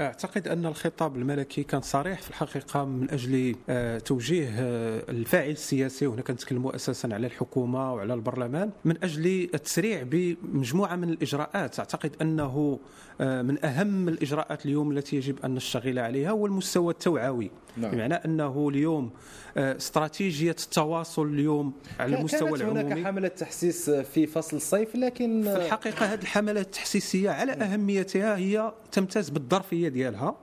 أعتقد 0.00 0.48
أن 0.48 0.66
الخطاب 0.66 1.16
الملكي 1.16 1.62
كان 1.62 1.80
صريح 1.80 2.22
في 2.22 2.30
الحقيقة 2.30 2.84
من 2.84 3.10
أجل 3.10 3.56
آه، 3.68 3.98
توجيه 3.98 4.48
آه، 4.58 5.02
الفاعل 5.08 5.50
السياسي. 5.50 6.06
وهنا 6.06 6.22
كنتكلموا 6.22 6.76
أساسا 6.76 7.08
على 7.12 7.26
الحكومة 7.26 7.94
وعلى 7.94 8.14
البرلمان 8.14 8.70
من 8.84 8.94
أجل 9.02 9.48
التسريع 9.54 10.02
بمجموعة 10.02 10.96
من 10.96 11.10
الإجراءات. 11.10 11.78
أعتقد 11.78 12.16
أنه 12.20 12.78
آه، 13.20 13.42
من 13.42 13.64
أهم 13.64 14.08
الإجراءات 14.08 14.66
اليوم 14.66 14.92
التي 14.92 15.16
يجب 15.16 15.44
أن 15.44 15.54
نشتغل 15.54 15.98
عليها 15.98 16.30
هو 16.30 16.46
المستوى 16.46 16.92
التوعوي. 16.92 17.50
نعم. 17.76 17.90
بمعنى 17.90 18.14
أنه 18.14 18.68
اليوم 18.68 19.10
استراتيجية 19.56 20.50
التواصل 20.50 21.26
اليوم 21.26 21.72
على 22.00 22.18
المستوى 22.18 22.50
كانت 22.50 22.62
هناك 22.62 22.84
العمومي. 22.84 23.04
حملة 23.04 23.28
تحسيس 23.28 23.90
في 23.90 24.26
فصل 24.26 24.56
الصيف 24.56 24.96
لكن 24.96 25.42
في 25.42 25.56
الحقيقة 25.56 26.06
هذه 26.06 26.20
الحملة 26.20 26.60
التحسيسية 26.60 27.30
على 27.30 27.52
أهميتها 27.52 28.36
هي 28.36 28.72
تمتاز 28.92 29.30
بالظرفية 29.30 29.81
ديالها 29.88 30.36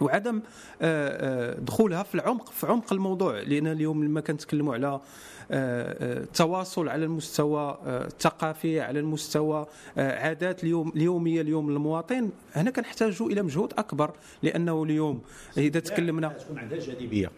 وعدم 0.00 0.42
آه، 0.82 1.52
آه، 1.52 1.60
دخولها 1.60 2.02
في 2.02 2.14
العمق 2.14 2.50
في 2.50 2.66
عمق 2.66 2.92
الموضوع 2.92 3.40
لأن 3.40 3.66
اليوم 3.66 4.04
لما 4.04 4.20
كنتكلموا 4.20 4.74
على 4.74 4.86
آه، 4.86 5.00
آه، 5.50 6.22
التواصل 6.22 6.88
على 6.88 7.04
المستوى 7.04 7.78
الثقافي 7.86 8.80
على 8.80 9.00
المستوى 9.00 9.66
عادات 9.96 10.64
اليوم 10.64 10.92
اليومية 10.96 11.40
اليوم 11.40 11.70
للمواطن 11.70 12.30
هنا 12.54 12.70
كنحتاجوا 12.70 13.30
إلى 13.30 13.42
مجهود 13.42 13.72
أكبر 13.78 14.10
لأنه 14.42 14.82
اليوم 14.82 15.20
إذا 15.58 15.80
تكلمنا 15.80 16.36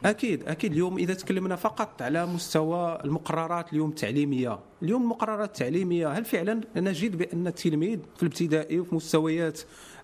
أكيد 0.05 0.49
أكيد. 0.49 0.73
اليوم 0.73 0.99
إذا 0.99 1.15
تكلمنا 1.15 1.57
فقط 1.57 2.03
على 2.03 2.27
مستوى 2.27 2.99
المقررات 3.05 3.73
اليوم 3.73 3.91
التعليمية. 3.91 4.59
اليوم 4.83 5.03
المقررات 5.03 5.49
التعليمية 5.49 6.09
هل 6.09 6.25
فعلا 6.25 6.61
نجد 6.77 7.17
بأن 7.17 7.47
التلميذ 7.47 7.99
في 8.17 8.23
الابتدائي 8.23 8.81
وفي 8.81 8.95
مستويات 8.95 9.61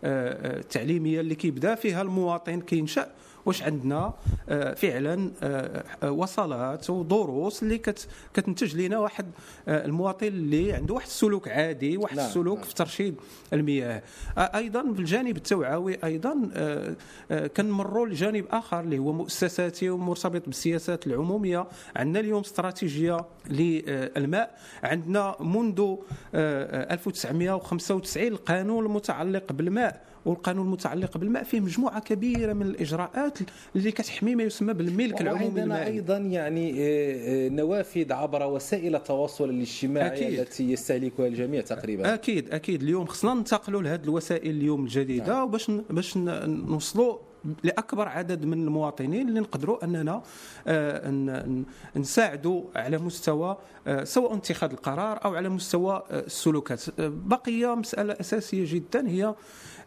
التعليمية 0.07 1.21
اللي 1.21 1.35
كيبدا 1.35 1.75
فيها 1.75 2.03
المواطن 2.03 2.61
كينشأ. 2.61 3.09
واش 3.47 3.63
عندنا؟ 3.63 4.13
آه، 4.49 4.75
فعلا 4.75 5.31
آه، 5.43 5.85
آه، 6.03 6.11
وصلات 6.11 6.91
ودروس 6.91 7.63
اللي 7.63 7.79
كت- 7.79 8.09
كتنتج 8.35 8.77
لنا 8.77 8.99
واحد 8.99 9.27
المواطن 9.69 10.27
اللي 10.27 10.73
عنده 10.73 10.95
واحد 10.95 11.07
السلوك 11.07 11.49
عادي 11.49 11.97
واحد 11.97 12.17
نعم، 12.17 12.27
السلوك 12.27 12.59
نعم. 12.59 12.67
في 12.67 12.75
ترشيد 12.75 13.15
المياه. 13.53 14.03
أيضا 14.39 14.93
في 14.93 15.01
الجانب 15.01 15.37
التوعوي 15.37 15.99
أيضا 16.05 16.35
كنمروا 17.57 18.07
لجانب 18.07 18.45
آخر 18.51 18.81
اللي 18.81 18.99
هو 18.99 19.13
مؤسساتي 19.13 19.91
ومرتبط 19.91 20.47
بالسياسات 20.47 21.07
العمومية. 21.07 21.67
عندنا 21.97 22.21
اليوم 22.21 22.41
استراتيجية 22.41 23.17
للماء. 23.51 24.59
عندنا 24.83 25.37
منذ 25.41 25.81
آه، 25.81 25.97
آه، 26.35 26.95
1995 26.95 28.33
القانون 28.33 28.87
المتعلق 28.87 29.53
بالماء. 29.53 30.05
والقانون 30.27 30.67
المتعلق 30.67 31.19
بالماء 31.19 31.43
فيه 31.43 31.61
مجموعة 31.61 32.01
كبيرة 32.01 32.53
من 32.53 32.63
الإجراءات 32.63 33.39
اللي 33.77 33.93
كتحمي 33.93 34.35
ما 34.35 34.43
يسمى 34.43 34.75
بالملك 34.75 35.21
العمومي 35.21 35.63
المائي 35.63 35.87
أيضا 35.87 36.17
يعني 36.17 36.73
آه، 36.73 37.47
آه، 37.47 37.49
نوافذ 37.49 38.13
عبر 38.13 38.47
وسائل 38.47 38.97
التواصل 38.97 39.51
الاجتماعي 39.51 40.27
أكيد. 40.27 40.41
التي 40.41 40.73
يستهلكها 40.73 41.27
الجميع 41.27 41.61
تقريبا 41.61 42.15
أكيد 42.15 42.51
أكيد 42.51 42.83
اليوم 42.83 43.07
خصنا 43.07 43.35
ننتقلوا 43.35 43.83
لهذه 43.83 44.05
الوسائل 44.05 44.51
اليوم 44.51 44.85
الجديدة 44.85 45.33
نعم. 45.33 45.45
وباش 45.45 45.71
باش 45.71 46.17
نوصلوا 46.17 47.19
لأكبر 47.65 48.09
عدد 48.09 48.45
من 48.45 48.65
المواطنين 48.65 49.29
اللي 49.29 49.41
نقدروا 49.41 49.85
أننا 49.85 50.23
آه، 50.67 51.65
نساعدوا 51.97 52.63
على 52.77 52.99
مستوى 52.99 53.57
سواء 54.03 54.35
اتخاذ 54.35 54.71
القرار 54.71 55.25
أو 55.25 55.35
على 55.35 55.49
مستوى 55.49 56.03
السلوكات 56.11 57.01
آه، 57.01 57.09
بقي 57.09 57.77
مسألة 57.77 58.17
أساسية 58.21 58.75
جدا 58.75 59.09
هي 59.09 59.35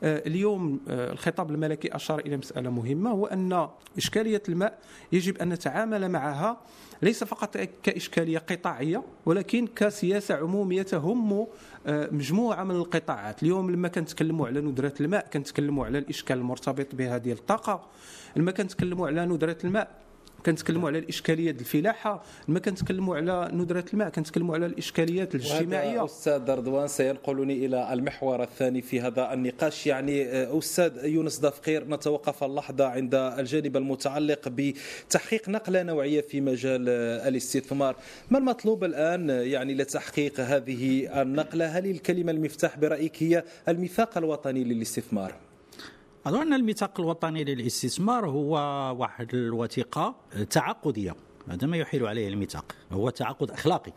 اليوم 0.03 0.79
آه، 0.87 1.11
الخطاب 1.11 1.51
الملكي 1.51 1.95
أشار 1.95 2.19
إلى 2.19 2.37
مسألة 2.37 2.69
مهمة 2.69 3.09
هو 3.09 3.25
أن 3.25 3.69
إشكالية 3.97 4.43
الماء 4.49 4.79
يجب 5.11 5.37
أن 5.37 5.49
نتعامل 5.49 6.09
معها 6.09 6.57
ليس 7.01 7.23
فقط 7.23 7.57
كإشكالية 7.57 8.37
قطاعية 8.37 9.03
ولكن 9.25 9.67
كسياسة 9.67 10.35
عمومية 10.35 10.81
تهم 10.81 11.47
آه، 11.87 12.09
مجموعة 12.11 12.63
من 12.63 12.75
القطاعات. 12.75 13.43
اليوم 13.43 13.71
لما 13.71 13.87
كنتكلموا 13.87 14.47
على 14.47 14.61
ندرة 14.61 14.93
الماء 15.01 15.27
كنتكلموا 15.33 15.85
على 15.85 15.97
الإشكال 15.97 16.37
المرتبط 16.37 16.95
بها 16.95 17.17
ديال 17.17 17.37
الطاقة. 17.37 17.87
لما 18.35 18.51
كنتكلموا 18.51 19.07
على 19.07 19.25
ندرة 19.25 19.57
الماء 19.63 20.08
كنتكلموا 20.45 20.89
على 20.89 20.99
الاشكاليه 20.99 21.51
ديال 21.51 21.69
الفلاحة 21.69 22.23
لما 22.47 22.59
كنتكلموا 22.59 23.15
على 23.15 23.49
ندرة 23.53 23.85
الماء 23.93 24.09
كنتكلموا 24.09 24.55
على 24.55 24.65
الإشكاليات 24.65 25.35
الاجتماعية. 25.35 25.89
وهذا 25.89 26.05
أستاذ 26.05 26.49
رضوان 26.49 26.87
سينقلني 26.87 27.65
إلى 27.65 27.93
المحور 27.93 28.43
الثاني 28.43 28.81
في 28.81 29.01
هذا 29.01 29.33
النقاش. 29.33 29.87
يعني 29.87 30.25
آه، 30.25 30.57
أستاذ 30.57 31.05
يونس 31.05 31.37
دفقير 31.37 31.87
نتوقف 31.87 32.43
اللحظة 32.43 32.87
عند 32.87 33.15
الجانب 33.15 33.77
المتعلق 33.77 34.47
بتحقيق 34.47 35.49
نقلة 35.49 35.83
نوعية 35.83 36.21
في 36.21 36.41
مجال 36.41 36.85
آه، 36.89 37.27
الاستثمار. 37.27 37.95
ما 38.31 38.37
المطلوب 38.37 38.83
الآن 38.83 39.29
آه، 39.29 39.41
يعني 39.41 39.73
لتحقيق 39.73 40.39
هذه 40.39 41.21
النقلة؟ 41.21 41.65
هل 41.65 41.85
الكلمة 41.85 42.31
المفتاح 42.31 42.79
برأيك 42.79 43.23
هي 43.23 43.43
الميثاق 43.67 44.17
الوطني 44.17 44.63
للاستثمار؟ 44.63 45.48
أظن 46.25 46.41
أن 46.41 46.53
الميثاق 46.53 46.99
الوطني 46.99 47.43
للاستثمار 47.43 48.29
هو 48.29 48.53
واحد 48.99 49.35
الوثيقة 49.35 50.15
تعاقدية 50.49 51.15
هذا 51.49 51.67
ما 51.67 51.77
يحيل 51.77 52.05
عليه 52.07 52.27
الميثاق. 52.27 52.75
هو 52.91 53.09
تعاقد 53.09 53.51
أخلاقي. 53.51 53.93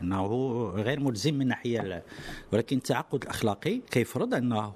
إنه 0.00 0.26
غير 0.68 1.00
ملزم 1.00 1.34
من 1.34 1.48
ناحية 1.48 2.04
ولكن 2.52 2.76
التعاقد 2.76 3.22
الاخلاقي 3.22 3.80
كيفرض 3.90 4.34
أنه 4.34 4.72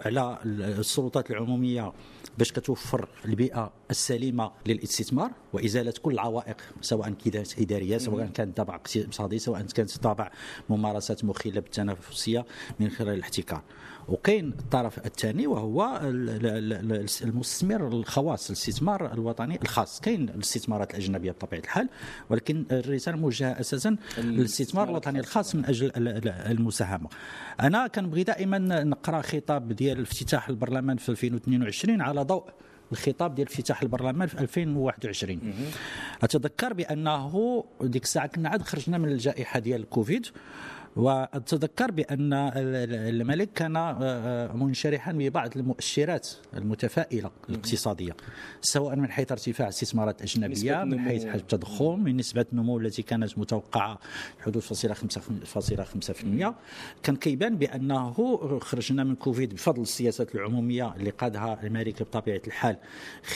على 0.00 0.38
السلطات 0.44 1.30
العمومية 1.30 1.92
باش 2.38 2.52
كتوفر 2.52 3.08
البيئة 3.24 3.72
السليمة 3.90 4.50
للاستثمار 4.66 5.30
وإزالة 5.52 5.94
كل 6.02 6.12
العوائق 6.12 6.56
سواء 6.80 7.10
كانت 7.24 7.58
إدارية 7.58 7.98
سواء 7.98 8.26
كانت 8.26 8.56
طابع 8.56 8.74
اقتصادي 8.74 9.38
سواء 9.38 9.62
كانت 9.62 9.98
طابع 9.98 10.30
ممارسات 10.68 11.24
مخله 11.24 11.60
بالتنافسية 11.60 12.46
من 12.80 12.90
خلال 12.90 13.14
الاحتكار. 13.14 13.62
وكاين 14.08 14.48
الطرف 14.58 15.06
الثاني 15.06 15.46
وهو 15.46 16.00
ال- 16.02 16.30
ال- 16.46 16.72
ال- 16.72 17.06
المستثمر 17.22 17.88
الخواص 17.88 18.46
الاستثمار 18.50 19.12
الوطني 19.12 19.58
الخاص. 19.62 20.00
كاين 20.00 20.28
الاستثمارات 20.28 20.90
الأجنبية 20.90 21.30
بطبيعة 21.30 21.60
الحال 21.60 21.88
ولكن 22.30 22.64
الرسالة 22.70 23.16
موجهة 23.16 23.60
أساسا 23.60 23.96
للاستثمار 24.18 24.88
الوطني 24.88 25.18
الخاص. 25.20 25.54
من 25.54 25.64
أجل 25.64 25.86
ال- 25.86 26.08
ال- 26.08 26.28
المساهمة. 26.28 27.08
أنا 27.60 27.86
كنبغي 27.86 28.22
دائما 28.24 28.58
نقرأ 28.84 29.22
خطاب 29.22 29.72
ديال 29.72 30.02
افتتاح 30.02 30.48
البرلمان 30.48 30.96
في 30.96 31.08
2022 31.08 32.00
على 32.00 32.22
ضوء 32.22 32.44
الخطاب 32.92 33.34
ديال 33.34 33.48
افتتاح 33.48 33.82
البرلمان 33.82 34.28
في 34.28 34.40
2021 34.40 35.40
أتذكر 36.22 36.72
بأنه 36.72 37.64
ديك 37.82 38.02
الساعة 38.04 38.26
كنا 38.26 38.48
عاد 38.48 38.62
خرجنا 38.62 38.98
من 38.98 39.08
الجائحة 39.08 39.58
ديال 39.58 39.80
الكوفيد. 39.80 40.26
واتذكر 40.96 41.90
بأن 41.90 42.32
ال- 42.32 42.52
ال- 42.56 42.94
الملك 43.20 43.48
كان 43.54 43.76
آه، 43.76 43.96
آه، 44.02 44.52
منشرحا 44.52 45.12
ببعض 45.12 45.56
المؤشرات 45.56 46.28
المتفائلة 46.56 47.30
الاقتصادية 47.48 48.16
سواء 48.60 48.96
من 48.96 49.10
حيث 49.10 49.32
ارتفاع 49.32 49.68
استثمارات 49.68 50.22
اجنبيه 50.22 50.52
نسبة 50.52 50.84
من 50.84 51.00
حيث. 51.00 51.24
حجم 51.24 51.34
التضخم 51.34 52.00
من 52.00 52.16
نسبة 52.16 52.46
النمو 52.52 52.78
التي 52.78 53.02
كانت 53.02 53.38
متوقعة 53.38 53.98
حدود 54.40 54.62
في 54.62 54.72
المئة 56.24 56.54
كان 57.02 57.16
كيبان 57.16 57.56
بأنه 57.56 58.12
خرجنا 58.60 59.04
من 59.04 59.14
كوفيد 59.14 59.54
بفضل 59.54 59.82
السياسات 59.82 60.34
العمومية 60.34 60.94
اللي 60.94 61.10
قادها 61.10 61.60
الملك 61.62 62.02
بطبيعة 62.02 62.40
الحال 62.46 62.76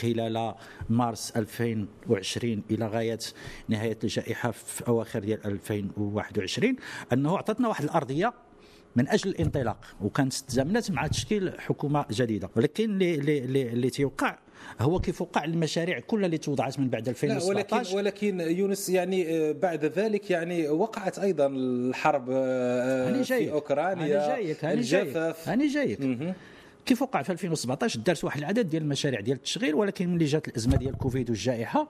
خلال 0.00 0.54
مارس 0.90 1.30
2020 1.36 2.62
إلى 2.70 2.86
غاية 2.86 3.18
نهاية 3.68 3.98
الجائحة 4.04 4.50
في 4.50 4.88
أواخر 4.88 5.18
ديال 5.20 5.46
2021 5.46 6.76
أنه 7.12 7.36
أعطتنا 7.48 7.68
واحد 7.68 7.84
الأرضية 7.84 8.32
من 8.96 9.08
أجل 9.08 9.30
الانطلاق 9.30 9.84
وكانت 10.00 10.34
تزامنت 10.34 10.90
مع 10.90 11.06
تشكيل 11.06 11.60
حكومة 11.60 12.04
جديدة. 12.10 12.50
ولكن 12.56 12.84
اللي 12.90 13.38
اللي 13.38 13.62
اللي, 13.62 13.90
تيوقع 13.90 14.38
هو 14.80 15.00
كيف 15.00 15.22
وقع 15.22 15.44
المشاريع 15.44 16.00
كلها 16.00 16.26
اللي 16.26 16.38
توضعت 16.38 16.78
من 16.78 16.88
بعد 16.88 17.04
لا 17.04 17.10
2017 17.10 17.96
ولكن 17.96 17.96
ولكن 17.96 18.40
يونس 18.58 18.88
يعني 18.88 19.28
آه، 19.28 19.52
بعد 19.52 19.84
ذلك 19.84 20.30
يعني 20.30 20.68
وقعت 20.68 21.18
أيضا 21.18 21.46
الحرب 21.46 22.30
آه، 22.30 23.22
في 23.22 23.52
أوكرانيا 23.52 24.26
هاني 24.26 24.44
جايك 24.44 24.64
هاني 24.64 24.80
جايك. 24.80 25.06
الجفاف. 25.06 25.48
هاني 25.48 25.66
جايك. 25.66 26.00
كيف 26.88 27.02
وقع 27.02 27.22
في 27.22 27.32
2017 27.32 28.00
دارت 28.00 28.24
واحد 28.24 28.38
العدد 28.38 28.68
ديال 28.68 28.82
المشاريع 28.82 29.20
ديال 29.20 29.36
التشغيل 29.36 29.74
ولكن 29.74 30.14
ملي 30.14 30.24
جات 30.24 30.48
الأزمة 30.48 30.76
ديال 30.76 30.92
الكوفيد 30.92 31.30
والجائحة 31.30 31.88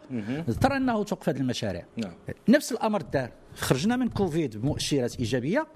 اضطر 0.48 0.76
أنه 0.76 1.04
توقف 1.04 1.28
هذه 1.28 1.36
المشاريع. 1.36 1.84
نعم. 1.96 2.12
نفس 2.48 2.72
الأمر 2.72 3.02
دار. 3.02 3.30
خرجنا 3.54 3.96
من 3.96 4.08
كوفيد 4.08 4.56
بمؤشرات 4.56 5.18
إيجابية 5.18 5.66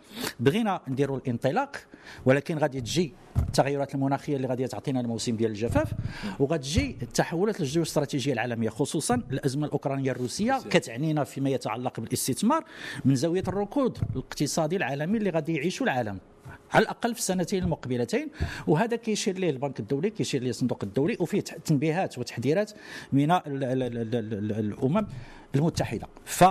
بغينا 0.41 0.81
نديروا 0.89 1.17
الانطلاق 1.17 1.77
ولكن 2.27 2.59
غادي 2.59 2.81
تجي 2.81 3.15
التغيرات 3.37 3.95
المناخية 3.95 4.37
اللي 4.37 4.49
غادي 4.49 4.67
تعطينا 4.67 5.01
الموسم 5.01 5.37
ديال 5.37 5.51
الجفاف 5.51 5.93
وغتجي 6.39 6.97
التحولات 7.03 7.61
الجيوستراتيجية 7.61 8.33
العالمية 8.33 8.69
خصوصا 8.69 9.15
الأزمة 9.15 9.67
الأوكرانية 9.67 10.11
الروسية 10.11 10.61
كتعنينا 10.71 11.25
فيما 11.25 11.51
يتعلق 11.51 12.01
بالاستثمار 12.01 12.65
من 13.05 13.15
زاوية 13.15 13.45
الركود 13.49 13.99
الإقتصادي 14.13 14.77
العالمي 14.77 15.19
اللي 15.19 15.31
غادي 15.31 15.55
يعيشه 15.55 15.85
العالم. 15.85 16.19
على 16.73 16.83
الأقل 16.83 17.15
في 17.15 17.21
السنتين 17.21 17.63
المقبلتين. 17.63 18.29
وهذا 18.67 18.97
كيشير 18.97 19.39
ليه 19.39 19.51
البنك 19.51 19.81
الدولي 19.81 20.11
كيشير 20.11 20.43
ليه 20.43 20.51
الصندوق 20.51 20.85
الدولي 20.85 21.17
وفيه 21.21 21.41
تنبيهات 21.41 22.19
وتحذيرات 22.19 22.73
من 23.13 23.31
ال- 23.31 23.43
ال- 23.47 23.65
ال- 23.65 23.83
ال- 23.99 24.15
ال- 24.15 24.53
الأمم 24.59 25.07
المتحدة. 25.55 26.07
ف 26.25 26.45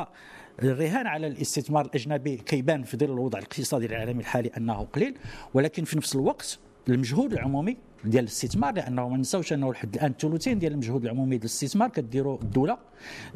الرهان 0.64 1.08
على 1.08 1.28
الاستثمار 1.28 1.86
الأجنبي 1.86 2.38
كيبان 2.38 2.84
في 2.84 2.98
ظل 2.98 3.06
الوضع 3.06 3.40
الاقتصادي 3.40 3.86
العالمي 3.86 4.20
الحالي 4.20 4.50
أنه 4.58 4.84
قليل. 4.94 5.18
ولكن 5.54 5.84
في 5.84 5.98
نفس 5.98 6.16
الوقت 6.16 6.60
المجهود 6.90 7.34
العمومي 7.34 7.78
ديال 8.06 8.24
الاستثمار 8.24 8.74
لأنه 8.74 9.10
ما 9.10 9.18
نساوش 9.18 9.54
أنه 9.54 9.72
لحد 9.72 9.96
الآن 9.96 10.14
ثلثين 10.20 10.60
ديال 10.60 10.72
المجهود 10.72 11.04
العمومي 11.04 11.30
ديال 11.30 11.40
الاستثمار 11.42 11.90
كديروا 11.90 12.42
الدولة 12.42 12.78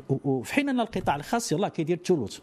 وفي 0.09 0.53
حين 0.53 0.69
أن 0.69 0.79
القطاع 0.79 1.15
الخاص 1.15 1.51
يلاه 1.51 1.67
كيدير 1.67 1.99
ثلث 2.05 2.39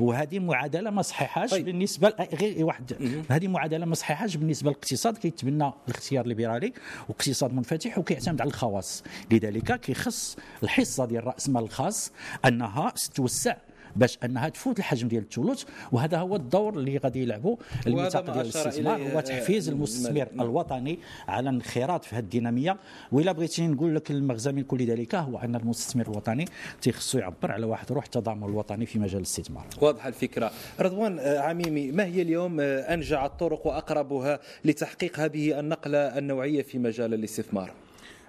وهذه 0.00 0.38
معادلة 0.38 0.90
ما 0.90 1.02
صحيحاش 1.02 1.50
طيب. 1.50 1.64
بالنسبة 1.64 2.12
غير 2.40 2.64
واحد. 2.64 2.92
هذه 3.30 3.48
معادلة 3.48 3.86
ما 3.86 3.94
صحيحاش 3.94 4.36
بالنسبة 4.36 4.70
للاقتصاد 4.70 5.18
كيتبنى 5.18 5.72
الاختيار 5.88 6.24
الليبرالي 6.24 6.72
واقتصاد 7.08 7.54
منفتح 7.54 7.98
وكيعتمد 7.98 8.40
على 8.40 8.48
الخواص. 8.48 9.02
لذلك 9.30 9.80
كيخص 9.80 10.36
الحصة 10.62 11.04
ديال 11.04 11.26
رأس 11.26 11.48
المال 11.48 11.62
الخاص 11.62 12.12
أنها 12.44 12.92
توسع 13.14 13.56
باش 13.96 14.18
انها 14.24 14.48
تفوت 14.48 14.78
الحجم 14.78 15.08
ديال 15.08 15.22
الثلث 15.22 15.64
وهذا 15.92 16.18
هو 16.18 16.36
الدور 16.36 16.74
اللي 16.74 16.98
غادي 16.98 17.22
يلعبوا 17.22 17.56
الميثاق 17.86 18.32
ديال 18.32 18.40
الاستثمار 18.40 19.02
هو 19.02 19.20
تحفيز 19.20 19.68
المستثمر. 19.68 20.28
الوطني 20.40 20.98
على 21.28 21.50
الانخراط 21.50 22.04
في 22.04 22.16
هذه 22.16 22.22
الدينامية. 22.22 22.76
وإلا 23.12 23.32
بغيتي 23.32 23.66
نقول 23.66 23.94
لك 23.94 24.10
المغزى 24.10 24.52
من 24.52 24.62
كل 24.62 24.86
ذلك 24.86 25.14
هو 25.14 25.38
أن 25.38 25.54
المستثمر 25.54 26.06
الوطني 26.06 26.44
تيخصو 26.82 27.18
يعبر 27.18 27.52
على 27.52 27.66
واحد 27.66 27.92
روح 27.92 28.04
التضامن 28.04 28.44
الوطني 28.44 28.86
في 28.86 28.98
مجال 28.98 29.16
الاستثمار. 29.16 29.66
واضحة 29.80 30.08
الفكرة. 30.08 30.50
رضوان 30.80 31.18
آه، 31.18 31.38
عميمي 31.38 31.92
ما 31.92 32.04
هي 32.04 32.22
اليوم 32.22 32.60
آه، 32.60 32.94
أنجع 32.94 33.26
الطرق 33.26 33.66
وأقربها 33.66 34.40
لتحقيق 34.64 35.20
هذه 35.20 35.60
النقلة 35.60 35.98
النوعية 35.98 36.62
في 36.62 36.78
مجال 36.78 37.14
الاستثمار؟ 37.14 37.70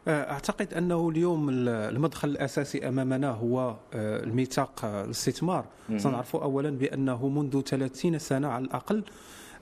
أعتقد 0.08 0.74
أنه 0.74 1.10
اليوم 1.10 1.50
المدخل 1.70 2.30
الأساسي 2.30 2.88
أمامنا 2.88 3.30
هو 3.32 3.76
آه، 3.94 4.24
الميثاق 4.24 4.86
آه، 4.86 5.06
الاستثمار. 5.06 5.66
سنعرف 5.98 6.36
اولا 6.36 6.70
بأنه 6.70 7.28
منذ 7.28 7.62
30 7.62 8.20
سنة 8.20 8.48
على 8.48 8.66
الأقل 8.66 9.04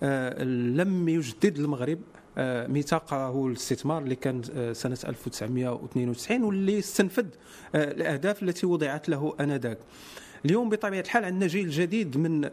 آه، 0.04 0.44
لم 0.44 1.10
يجدد 1.10 1.58
المغرب 1.60 2.00
آه، 2.38 2.68
ميثاقه 2.68 3.48
الاستثمار 3.48 4.02
اللي 4.02 4.16
كان 4.16 4.42
آه، 4.56 4.74
سنة 4.74 4.98
1992 5.08 6.44
واللي 6.44 6.80
استنفذ 6.80 7.26
آه، 7.76 7.92
الأهداف 7.92 8.44
التي 8.44 8.66
وضعت 8.66 9.10
له 9.10 9.34
آنذاك. 9.40 9.78
اليوم 10.46 10.70
بطبيعة 10.70 11.02
الحال 11.02 11.26
عندنا 11.26 11.48
جيل 11.48 11.70
جديد 11.70 12.18
من 12.18 12.46
آه، 12.46 12.52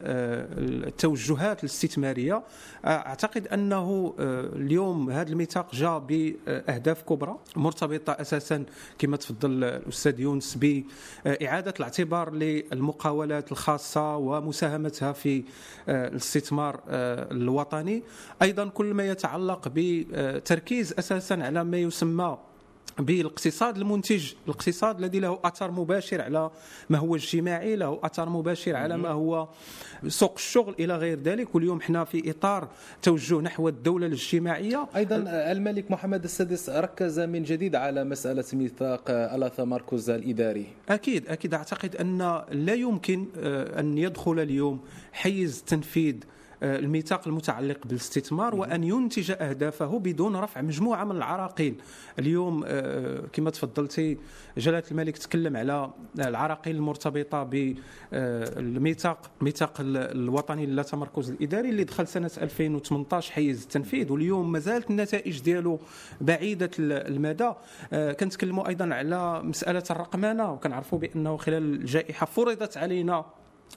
التوجهات 0.58 1.60
الاستثمارية. 1.60 2.42
آه، 2.84 2.88
أعتقد 2.88 3.46
أنه 3.46 4.14
آه، 4.18 4.40
اليوم 4.40 5.10
هذا 5.10 5.28
الميثاق 5.30 5.74
جاء 5.74 5.98
بأهداف 5.98 7.02
كبرى 7.02 7.38
مرتبطة 7.56 8.12
أساسا 8.12 8.64
كما 8.98 9.16
تفضل 9.16 9.64
الأستاذ 9.64 10.20
يونس 10.20 10.54
باعاده 10.54 11.74
الاعتبار 11.76 12.34
للمقاولات 12.34 13.52
الخاصة 13.52 14.16
ومساهمتها 14.16 15.12
في 15.12 15.42
الاستثمار 15.88 16.80
الوطني. 16.88 18.02
أيضا 18.42 18.68
كل 18.68 18.94
ما 18.94 19.08
يتعلق 19.08 19.68
بتركيز 19.74 20.94
أساسا 20.98 21.34
على 21.34 21.64
ما 21.64 21.78
يسمى 21.78 22.38
بالاقتصاد 23.00 23.76
المنتج 23.76 24.32
الاقتصاد 24.44 24.98
الذي 24.98 25.20
له 25.20 25.38
أثر 25.44 25.70
مباشر 25.70 26.20
على 26.20 26.50
ما 26.90 26.98
هو 26.98 27.16
اجتماعي 27.16 27.76
له 27.76 28.00
أثر 28.02 28.28
مباشر 28.28 28.76
على 28.76 28.96
ما 28.96 29.08
هو 29.08 29.48
سوق 30.08 30.34
الشغل 30.36 30.74
إلى 30.80 30.96
غير 30.96 31.20
ذلك. 31.20 31.54
واليوم 31.54 31.78
إحنا 31.78 32.04
في 32.04 32.30
إطار 32.30 32.68
توجه 33.02 33.40
نحو 33.40 33.68
الدولة 33.68 34.06
الاجتماعية. 34.06 34.86
أيضا 34.96 35.24
آه، 35.28 35.52
الملك 35.52 35.90
محمد 35.90 36.24
السادس 36.24 36.70
ركز 36.70 37.20
من 37.20 37.42
جديد 37.42 37.74
على 37.74 38.04
مسألة 38.04 38.44
ميثاق 38.52 39.10
ألاثا 39.10 39.64
ماركوز 39.64 40.10
الإداري. 40.10 40.66
أكيد 40.88 41.28
أكيد. 41.28 41.54
أعتقد 41.54 41.96
أن 41.96 42.42
لا 42.52 42.74
يمكن 42.74 43.26
آه، 43.38 43.80
أن 43.80 43.98
يدخل 43.98 44.40
اليوم 44.40 44.80
حيز 45.12 45.64
تنفيذ 45.66 46.16
الميثاق 46.62 47.28
المتعلق 47.28 47.86
بالاستثمار 47.86 48.54
وأن 48.54 48.84
ينتج 48.84 49.30
أهدافه 49.30 49.98
بدون 49.98 50.36
رفع 50.36 50.60
مجموعة 50.60 51.04
من 51.04 51.16
العراقيل. 51.16 51.74
اليوم 52.18 52.64
آه، 52.66 53.22
كما 53.32 53.50
تفضلتي 53.50 54.18
جلالة 54.58 54.82
الملك 54.90 55.18
تكلم 55.18 55.56
على 55.56 55.90
العراقيل 56.18 56.76
المرتبطة 56.76 57.42
بالميثاق 57.42 59.30
الميثاق 59.40 59.74
الوطني 59.80 60.66
لا 60.66 60.82
تمركز 60.82 61.30
الإداري 61.30 61.68
اللي 61.68 61.84
دخل 61.84 62.06
سنة 62.06 62.30
2018 62.42 63.32
حيز 63.32 63.62
التنفيذ. 63.62 64.12
واليوم 64.12 64.52
ما 64.52 64.58
زالت 64.58 64.90
النتائج 64.90 65.40
ديالو 65.40 65.80
بعيدة 66.20 66.70
المدى. 66.78 67.52
آه، 67.92 68.12
كنتكلموا 68.12 68.68
أيضا 68.68 68.94
على 68.94 69.42
مسألة 69.42 69.84
الرقمنه 69.90 70.52
وكنعرفوا 70.52 70.98
بأنه 70.98 71.36
خلال 71.36 71.62
الجائحة 71.62 72.26
فرضت 72.26 72.76
علينا 72.76 73.24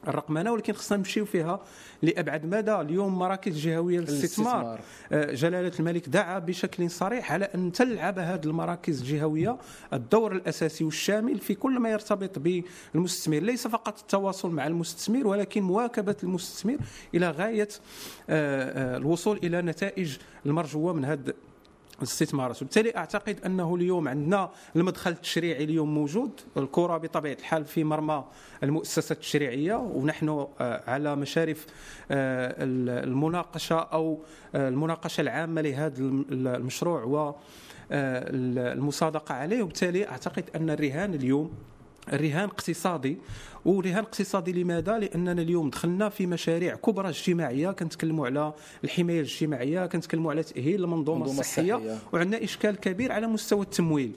الرقمنه 0.08 0.52
ولكن 0.52 0.74
خصنا 0.74 0.98
نمشيو 0.98 1.26
فيها 1.26 1.60
لأبعد 2.02 2.46
مدى. 2.46 2.76
اليوم 2.76 3.20
مراكز 3.20 3.60
جهوية 3.60 4.00
للاستثمار. 4.00 4.80
آه، 5.12 5.34
جلالة 5.34 5.72
الملك 5.80 6.10
دعا 6.10 6.40
بشكل 6.40 6.92
صريح 6.92 7.32
على 7.32 7.46
أن 7.46 7.72
تلعب 7.72 8.20
هذه 8.20 8.46
المراكز 8.46 9.02
الجهوية 9.02 9.58
الدور 9.94 10.32
الأساسي 10.32 10.84
والشامل 10.84 11.40
في 11.40 11.56
كل 11.56 11.80
ما 11.80 11.90
يرتبط 11.90 12.40
بالمستثمر. 12.40 13.40
ليس 13.40 13.68
فقط 13.68 14.00
التواصل 14.00 14.52
مع 14.52 14.68
المستثمر 14.68 15.28
ولكن 15.28 15.64
مواكبة 15.64 16.16
المستثمر 16.24 16.78
إلى 17.16 17.30
غاية 17.30 17.70
آه، 18.30 18.94
آه، 18.94 18.98
الوصول 18.98 19.40
إلى 19.44 19.62
نتائج 19.62 20.18
المرجوة 20.46 20.94
من 20.94 21.06
هذا 21.06 21.34
الاستثمارات 21.98 22.62
وبالتالي 22.62 22.96
أعتقد 22.98 23.40
أنه 23.46 23.76
اليوم 23.76 24.08
عندنا 24.08 24.50
المدخل 24.76 25.12
التشريعي 25.12 25.64
اليوم 25.64 25.94
موجود 25.94 26.32
الكرة 26.58 26.98
بطبيعة 26.98 27.34
الحال 27.40 27.66
في 27.66 27.84
مرمى 27.84 28.24
المؤسسات 28.64 29.12
التشريعية 29.12 29.76
ونحن 29.76 30.30
آه، 30.30 30.84
على 30.90 31.16
مشارف 31.16 31.66
آه، 32.12 32.56
المناقشة 33.04 33.80
أو 33.80 34.20
آه، 34.56 34.70
المناقشة 34.70 35.22
العامة 35.22 35.62
لهذا 35.62 35.98
الم- 36.00 36.26
المشروع 36.32 37.04
و 37.04 37.36
المصادقة 37.92 39.36
عليه. 39.36 39.64
وبالتالي 39.64 40.08
أعتقد 40.08 40.44
أن 40.56 40.70
الرهان 40.70 41.14
اليوم 41.14 41.52
الرهان 42.14 42.44
اقتصادي. 42.44 43.18
ورهان 43.66 44.04
اقتصادي 44.04 44.64
لماذا؟ 44.64 45.00
لأننا 45.00 45.42
اليوم 45.42 45.70
دخلنا 45.70 46.10
في 46.10 46.26
مشاريع 46.26 46.76
كبرى 46.76 47.10
اجتماعية. 47.10 47.72
كنتكلموا 47.72 48.26
على 48.26 48.54
الحماية 48.84 49.20
الاجتماعية 49.20 49.86
كنتكلموا 49.86 50.32
على 50.32 50.44
تأهيل 50.44 50.84
المنظومة 50.84 51.26
الصحية 51.26 51.76
الصحية. 51.76 51.98
وعندنا 52.14 52.44
إشكال 52.44 52.76
كبير 52.76 53.12
على 53.12 53.28
مستوى 53.28 53.62
التمويل. 53.62 54.12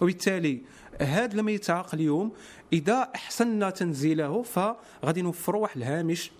وبالتالي 0.00 0.60
هذا 1.00 1.34
الميثاق 1.34 1.94
اليوم. 1.94 2.32
إذا 2.72 3.08
أحسننا 3.14 3.70
تنزيله 3.70 4.42
فغادي 4.42 5.22
نوفروا 5.22 5.62
واحد 5.62 5.76
الهامش 5.76 6.30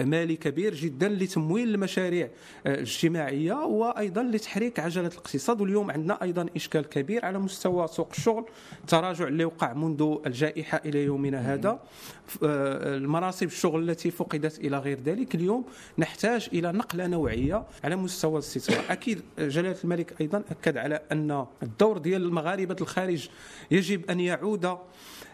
مالي 0.00 0.36
كبير 0.36 0.74
جدا 0.74 1.08
لتمويل 1.08 1.74
المشاريع 1.74 2.28
الاجتماعية 2.66 3.52
وأيضا 3.54 4.22
لتحريك 4.22 4.80
عجلة 4.80 5.06
الاقتصاد. 5.06 5.60
واليوم 5.60 5.90
عندنا 5.90 6.22
أيضا 6.22 6.46
إشكال 6.56 6.88
كبير 6.88 7.24
على 7.24 7.38
مستوى 7.38 7.86
سوق 7.86 8.08
الشغل 8.16 8.44
تراجع 8.88 9.28
اللي 9.28 9.44
وقع 9.44 9.72
منذ 9.72 10.16
الجائحة 10.26 10.80
إلى 10.84 11.04
يومنا 11.04 11.54
هذا. 11.54 11.68
آه، 12.42 12.96
المناصب 12.96 13.46
الشغل 13.46 13.90
التي 13.90 14.10
فقدت 14.10 14.58
إلى 14.58 14.78
غير 14.78 15.00
ذلك. 15.00 15.34
اليوم 15.34 15.64
نحتاج 15.98 16.48
إلى 16.52 16.72
نقلة 16.72 17.06
نوعية 17.06 17.64
على 17.84 17.96
مستوى 17.96 18.32
الاستثمار. 18.32 18.80
أكيد 18.90 19.20
جلالة 19.38 19.76
الملك 19.84 20.20
أيضا 20.20 20.42
أكد 20.50 20.76
على 20.76 21.00
أن 21.12 21.46
الدور 21.62 21.98
ديال 21.98 22.22
المغاربة 22.22 22.76
الخارج 22.80 23.28
يجب 23.70 24.10
أن 24.10 24.20
يعود 24.20 24.76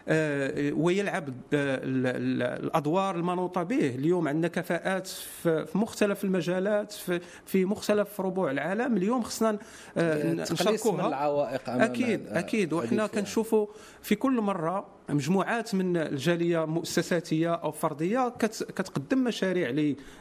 آه، 0.07 0.71
ويلعب 0.73 1.29
آه، 1.29 1.75
ال- 1.75 2.07
ال- 2.07 2.63
الأدوار 2.65 3.15
المنوطة 3.15 3.63
به. 3.63 3.87
اليوم 3.95 4.27
عندنا 4.27 4.50
كفاءات 4.51 5.07
في 5.07 5.65
مختلف 5.75 6.23
المجالات 6.23 6.91
في, 6.91 7.21
في 7.45 7.65
مختلف 7.65 8.21
ربوع 8.21 8.51
العالم. 8.51 8.97
اليوم 8.97 9.21
خصنا 9.23 9.57
آه، 9.97 10.33
نشاركوها. 10.33 11.07
العوائق 11.07 11.69
أمام 11.69 11.81
أكيد 11.81 12.27
أكيد. 12.27 12.73
وحنا 12.73 13.07
فيها. 13.07 13.21
كنشوفوا 13.21 13.67
في 14.01 14.15
كل 14.15 14.41
مرة 14.41 14.85
مجموعات 15.11 15.75
من 15.75 15.97
الجالية 15.97 16.65
مؤسساتية 16.65 17.53
أو 17.53 17.71
فردية 17.71 18.29
كت- 18.39 18.63
كتقدم 18.75 19.23
مشاريع 19.23 19.69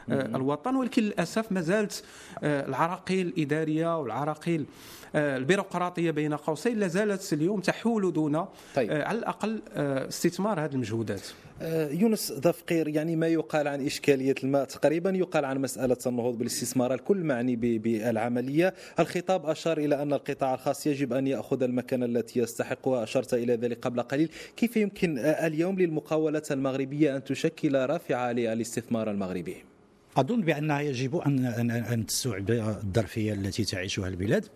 للوطن 0.08 0.76
ولكن 0.76 1.02
للأسف 1.02 1.52
ما 1.52 1.60
زالت 1.60 2.04
آه، 2.42 2.66
العراقيل 2.68 3.26
الإدارية 3.26 3.98
والعراقيل 4.00 4.66
آه، 5.14 5.36
البيروقراطية 5.36 6.10
بين 6.10 6.34
قوسين 6.34 6.78
لا 6.78 6.86
زالت 6.88 7.32
اليوم 7.32 7.60
تحول 7.60 8.12
دون 8.12 8.44
طيب. 8.74 8.90
آه، 8.90 9.04
على 9.04 9.18
الأقل 9.18 9.62
استثمار 9.76 10.64
هذه 10.64 10.72
المجهودات. 10.72 11.22
يونس 11.90 12.32
ذفقير 12.32 12.88
يعني 12.88 13.16
ما 13.16 13.26
يقال 13.28 13.68
عن 13.68 13.86
إشكالية 13.86 14.34
الماء؟ 14.44 14.64
تقريبا 14.64 15.10
يقال 15.10 15.44
عن 15.44 15.58
مسألة 15.58 15.96
النهوض 16.06 16.38
بالاستثمار 16.38 16.94
الكل 16.94 17.16
معني 17.16 17.56
ب- 17.56 17.82
بالعملية. 17.82 18.74
الخطاب 19.00 19.46
أشار 19.46 19.78
إلى 19.78 20.02
أن 20.02 20.12
القطاع 20.12 20.54
الخاص 20.54 20.86
يجب 20.86 21.12
أن 21.12 21.26
يأخذ 21.26 21.62
المكانة 21.62 22.06
التي 22.06 22.40
يستحقها. 22.40 23.02
أشرت 23.02 23.34
إلى 23.34 23.54
ذلك 23.54 23.78
قبل 23.84 24.02
قليل. 24.02 24.28
كيف 24.56 24.76
يمكن 24.80 25.18
اليوم 25.18 25.78
للمقاولات 25.78 26.52
المغربية 26.52 27.16
أن 27.16 27.24
تشكل 27.24 27.74
رافعة 27.74 28.32
للاستثمار 28.32 29.10
المغربي؟ 29.10 29.56
أظن 30.16 30.40
بأنها 30.40 30.80
يجب 30.80 31.16
أن 31.16 31.70
أن 31.70 32.06
تستوعب 32.06 32.50
الظرفية 32.50 33.32
التي 33.32 33.64
تعيشها 33.64 34.08
البلاد 34.08 34.46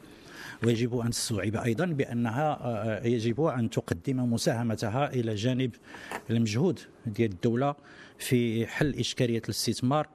ويجب 0.65 0.99
أن 0.99 1.11
تستوعب 1.11 1.57
أيضا 1.57 1.87
بأنها 1.87 2.59
آه، 2.63 3.07
يجب 3.07 3.41
أن 3.41 3.71
تقدم 3.71 4.33
مساهمتها 4.33 5.13
إلى 5.13 5.35
جانب 5.35 5.71
المجهود 6.31 6.81
ديال 7.07 7.31
الدولة 7.31 7.75
في 8.19 8.67
حل 8.67 8.95
إشكالية 8.95 9.43
الاستثمار 9.45 10.09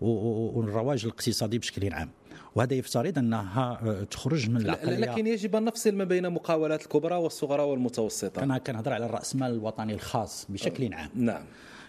والرواج 0.00 1.04
الاقتصادي 1.04 1.58
بشكل 1.58 1.92
عام. 1.92 2.10
وهذا 2.56 2.74
يفترض 2.74 3.18
أنها 3.18 3.80
آه، 3.82 4.04
تخرج 4.04 4.50
من 4.50 4.56
العقلية. 4.56 4.96
لكن 4.96 5.26
يجب 5.26 5.56
أن 5.56 5.64
نفصل 5.64 5.94
ما 5.94 6.04
بين 6.04 6.30
مقاولات 6.30 6.82
الكبرى 6.82 7.14
والصغرى 7.14 7.62
والمتوسطة. 7.62 8.42
أنا 8.42 8.58
كنهضر 8.58 8.92
على 8.92 9.06
الرأسمال 9.06 9.50
الوطني 9.50 9.94
الخاص 9.94 10.46
بشكل 10.48 10.94
عام. 10.94 11.10
نعم. 11.14 11.42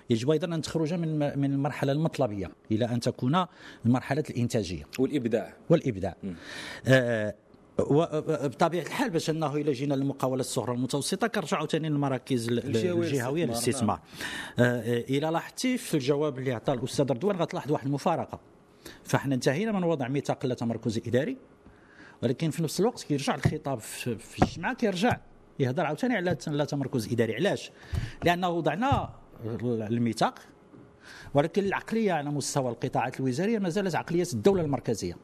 يجب 0.09 0.31
أيضا 0.31 0.55
أن 0.55 0.61
تخرج 0.61 0.93
من 0.93 1.39
من 1.39 1.53
المرحلة 1.53 1.91
المطلبية 1.91 2.51
إلى 2.71 2.85
أن 2.85 2.99
تكون 2.99 3.45
مرحلة 3.85 4.23
الإنتاجية. 4.29 4.83
والإبداع. 4.99 5.53
والإبداع. 5.69 6.15
آه 6.87 7.35
وبطبيعه 7.79 8.83
الحال 8.83 9.09
باش 9.09 9.29
أنه 9.29 9.55
إلى 9.55 9.71
جينا 9.71 9.93
للمقاولات 9.93 10.45
الصغرى 10.45 10.71
والمتوسطة 10.71 11.27
كنرجعوا 11.27 11.65
ثاني 11.65 11.89
للمراكز 11.89 12.49
الجهوية 12.49 13.45
للاستثمار، 13.45 13.99
آه 14.59 14.99
إلى 14.99 15.27
لاحظتي 15.27 15.77
في 15.77 15.93
الجواب 15.93 16.39
اللي 16.39 16.53
عطاه 16.53 16.73
الأستاذ 16.73 17.11
رضوان 17.11 17.35
غتلاحظ 17.35 17.71
واحد 17.71 17.85
المفارقة. 17.85 18.39
فاحنا 19.03 19.35
انتهينا 19.35 19.71
من 19.71 19.83
وضع 19.83 20.07
ميثاق 20.07 20.45
لا 20.45 20.55
تمركز 20.55 20.97
اداري 20.97 21.37
ولكن 22.23 22.49
في 22.49 22.63
نفس 22.63 22.79
الوقت 22.79 23.03
كيرجع 23.03 23.35
الخطاب 23.35 23.79
في 23.79 24.43
الجمعه 24.43 24.73
كيرجع 24.73 25.17
يهضر 25.59 25.85
عاوتاني 25.85 26.15
على 26.15 26.37
لا 26.47 26.65
تمركز 26.65 27.13
اداري. 27.13 27.35
علاش؟ 27.35 27.71
لأنه 28.23 28.49
وضعنا 28.49 29.09
الميثاق 29.63 30.39
ولكن 31.33 31.63
العقلية 31.63 32.11
على 32.13 32.29
مستوى 32.29 32.71
القطاعات 32.71 33.19
الوزارية 33.19 33.59
ما 33.59 33.69
زالت 33.69 33.95
عقلية 33.95 34.27
الدولة 34.33 34.61
المركزية. 34.61 35.17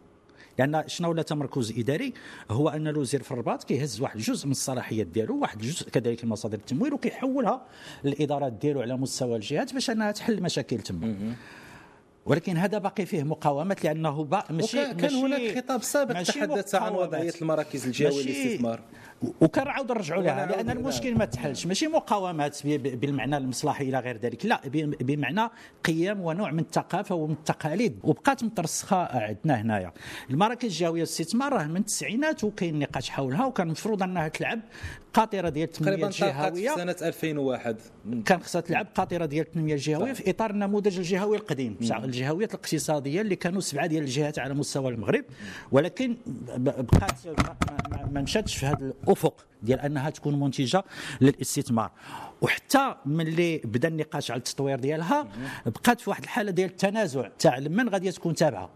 لأن 0.60 0.84
شنو 0.88 1.14
لا 1.14 1.22
تمركز 1.22 1.80
اداري؟ 1.80 2.14
هو 2.52 2.70
أن 2.70 2.88
الوزير 2.88 3.24
في 3.24 3.32
الرباط 3.32 3.64
كيهز 3.64 4.02
واحد 4.02 4.16
الجزء 4.16 4.46
من 4.46 4.52
الصلاحيات 4.52 5.08
ديالو 5.08 5.40
واحد 5.42 5.60
الجزء 5.62 5.90
كذلك 5.90 6.24
من 6.24 6.30
مصادر 6.30 6.58
التمويل 6.58 6.94
وكيحولها 6.94 7.66
للادارات 8.04 8.54
ديالو 8.54 8.82
على 8.82 8.98
مستوى 8.98 9.36
الجهات 9.36 9.74
باش 9.74 9.90
أنها 9.90 10.12
تحل 10.12 10.42
مشاكل 10.44 10.80
تما. 10.80 11.36
ولكن 12.26 12.58
هذا 12.58 12.78
باقي 12.78 13.06
فيه 13.06 13.24
مقاومات 13.24 13.84
لأنه 13.84 14.24
با 14.24 14.44
ماشي 14.50 14.78
وكان 14.80 14.92
كان 14.98 15.02
ماشي- 15.02 15.26
هناك 15.26 15.58
خطاب 15.64 15.84
سابق 15.84 16.22
تحدث 16.22 16.76
عن. 16.76 16.94
وضعية 16.96 17.34
المراكز 17.42 17.88
ماشي- 17.88 18.04
للاستثمار. 18.04 18.80
وكنعاود 19.42 19.92
نرجعوا 19.92 20.24
لها 20.24 20.46
لأن. 20.46 20.70
المشكل 20.70 21.16
ما 21.18 21.26
تحلش. 21.26 21.66
ماشي 21.66 21.88
مقاومات 21.88 22.68
بالمعنى 22.68 23.38
المصلحي 23.38 23.84
إلى 23.90 24.00
غير 24.00 24.18
ذلك. 24.18 24.46
لا 24.46 24.62
بمعنى 25.02 25.50
قيم 25.84 26.22
ونوع 26.22 26.52
من 26.52 26.60
الثقافة 26.60 27.16
ومن 27.16 27.34
التقاليد. 27.34 28.00
وبقات 28.04 28.44
مترسخة 28.44 28.98
عندنا 28.98 29.62
هنايا. 29.62 29.94
المراكز 30.30 30.66
الجهويه 30.66 30.98
للاستثمار 31.00 31.54
راه 31.54 31.64
من 31.68 31.78
التسعينات 31.78 32.44
وكاين 32.44 32.80
نقاش 32.80 33.10
حولها 33.10 33.46
وكان 33.46 33.66
المفروض 33.68 34.04
أنها 34.04 34.28
تلعب 34.28 34.60
قاطرة 35.14 35.50
ديال 35.50 35.68
التنمية 35.70 35.92
تقريبا 35.92 36.08
طلقت 36.12 36.44
في 36.44 36.48
الجهويه 36.48 36.76
سنة 36.76 37.08
2001 37.08 37.78
كان 38.26 38.40
خصها 38.44 38.62
تلعب 38.62 38.88
قاطرة 38.96 39.26
ديال 39.26 39.46
التنمية 39.46 39.74
الجهوية 39.74 40.14
في 40.14 40.30
إطار 40.30 40.50
النموذج 40.50 40.98
الجهوي 40.98 41.38
القديم. 41.38 41.78
الجهويات 42.14 42.54
الاقتصادية 42.54 43.22
اللي 43.22 43.36
كانوا 43.36 43.62
سبعة 43.62 43.88
ديال 43.88 44.04
الجهات 44.04 44.40
على 44.40 44.54
مستوى 44.54 44.92
المغرب. 44.94 45.26
ولكن 45.72 46.16
بقات 46.58 47.28
ما- 48.14 48.22
مشاتش 48.22 48.56
في 48.58 48.66
هذا 48.66 48.86
الأفق 49.04 49.46
ديال 49.64 49.80
أنها 49.80 50.10
تكون 50.10 50.40
منتجة 50.40 50.84
للاستثمار. 51.22 51.92
وحتى 52.42 52.96
ملي 53.06 53.58
بدا 53.58 53.88
النقاش 53.88 54.32
على 54.32 54.38
التطوير 54.38 54.80
ديالها 54.80 55.28
بقات 55.66 56.02
في 56.02 56.10
واحد 56.10 56.24
الحالة 56.24 56.52
ديال 56.52 56.70
التنازع. 56.70 57.28
تاع 57.40 57.60
من 57.60 57.90
غادي 57.90 58.12
تكون 58.12 58.36
تابعة؟ 58.36 58.70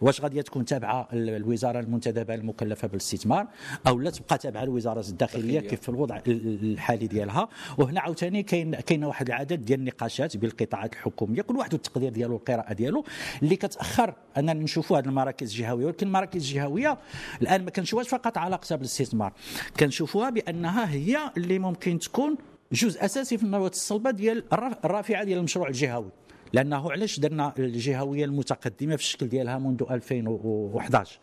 واش 0.00 0.20
غادي 0.20 0.42
تكون 0.42 0.64
تابعة 0.64 1.08
ال- 1.12 1.30
الوزارة 1.30 1.80
المنتدبة 1.80 2.34
المكلفة 2.34 2.88
بالاستثمار 2.88 3.46
أو 3.86 3.98
لا 3.98 4.10
تبقى 4.10 4.38
تابعة 4.38 4.62
الوزارة 4.62 5.00
الداخلية. 5.08 5.60
كيف 5.60 5.80
في 5.80 5.88
الوضع 5.88 6.16
ال- 6.16 6.22
ال- 6.30 6.72
الحالي 6.72 7.06
ديالها. 7.06 7.48
وهنا 7.78 8.00
عاوتاني 8.00 8.42
كاين 8.42 8.74
كاين 8.74 9.04
واحد 9.04 9.26
العدد 9.28 9.64
ديال 9.64 9.80
النقاشات 9.80 10.36
بالقطاعات 10.36 10.92
الحكومية 10.92 11.42
كل 11.42 11.56
واحد 11.56 11.72
والتقدير 11.74 12.12
ديالو 12.12 12.36
القراءة 12.36 12.72
ديالو 12.72 13.04
اللي 13.42 13.56
كتأخر 13.56 14.14
أننا 14.36 14.52
نشوفوا 14.52 14.98
هذه 14.98 15.04
المراكز 15.04 15.50
الجهوية. 15.52 15.86
ولكن 15.86 16.06
المراكز 16.06 16.48
الجهوية 16.50 16.98
الآن 17.42 17.64
ما 17.64 17.70
كنشوفوهاش 17.70 18.08
فقط 18.08 18.38
علاقتها 18.38 18.76
بالاستثمار 18.76 19.32
كنشوفوها 19.80 20.30
بأنها 20.30 20.90
هي 20.90 21.18
اللي 21.36 21.58
ممكن 21.58 21.98
تكون 21.98 22.36
جزء 22.72 23.04
أساسي 23.04 23.38
في 23.38 23.44
النواة 23.44 23.68
الصلبة 23.68 24.10
ديال 24.10 24.44
الرافعة 24.84 25.24
ديال 25.24 25.38
المشروع 25.38 25.68
الجهوي. 25.68 26.10
لأنه 26.52 26.92
علاش 26.92 27.20
درنا 27.20 27.54
الجهوية 27.58 28.24
المتقدمة 28.24 28.96
في 28.96 29.02
الشكل 29.02 29.28
ديالها 29.28 29.58
منذ 29.58 29.82
2011 29.90 31.18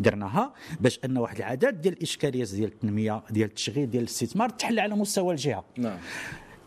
درناها 0.00 0.54
باش 0.80 1.00
أن 1.04 1.16
واحد 1.16 1.36
العدد 1.36 1.80
ديال 1.80 1.94
الإشكاليات 1.94 2.54
ديال 2.54 2.68
التنمية 2.68 3.22
ديال 3.30 3.48
التشغيل 3.48 3.90
ديال 3.90 4.02
الاستثمار 4.02 4.48
تحل 4.48 4.78
على 4.78 4.94
مستوى 4.94 5.32
الجهة. 5.32 5.64
نعم. 5.76 5.98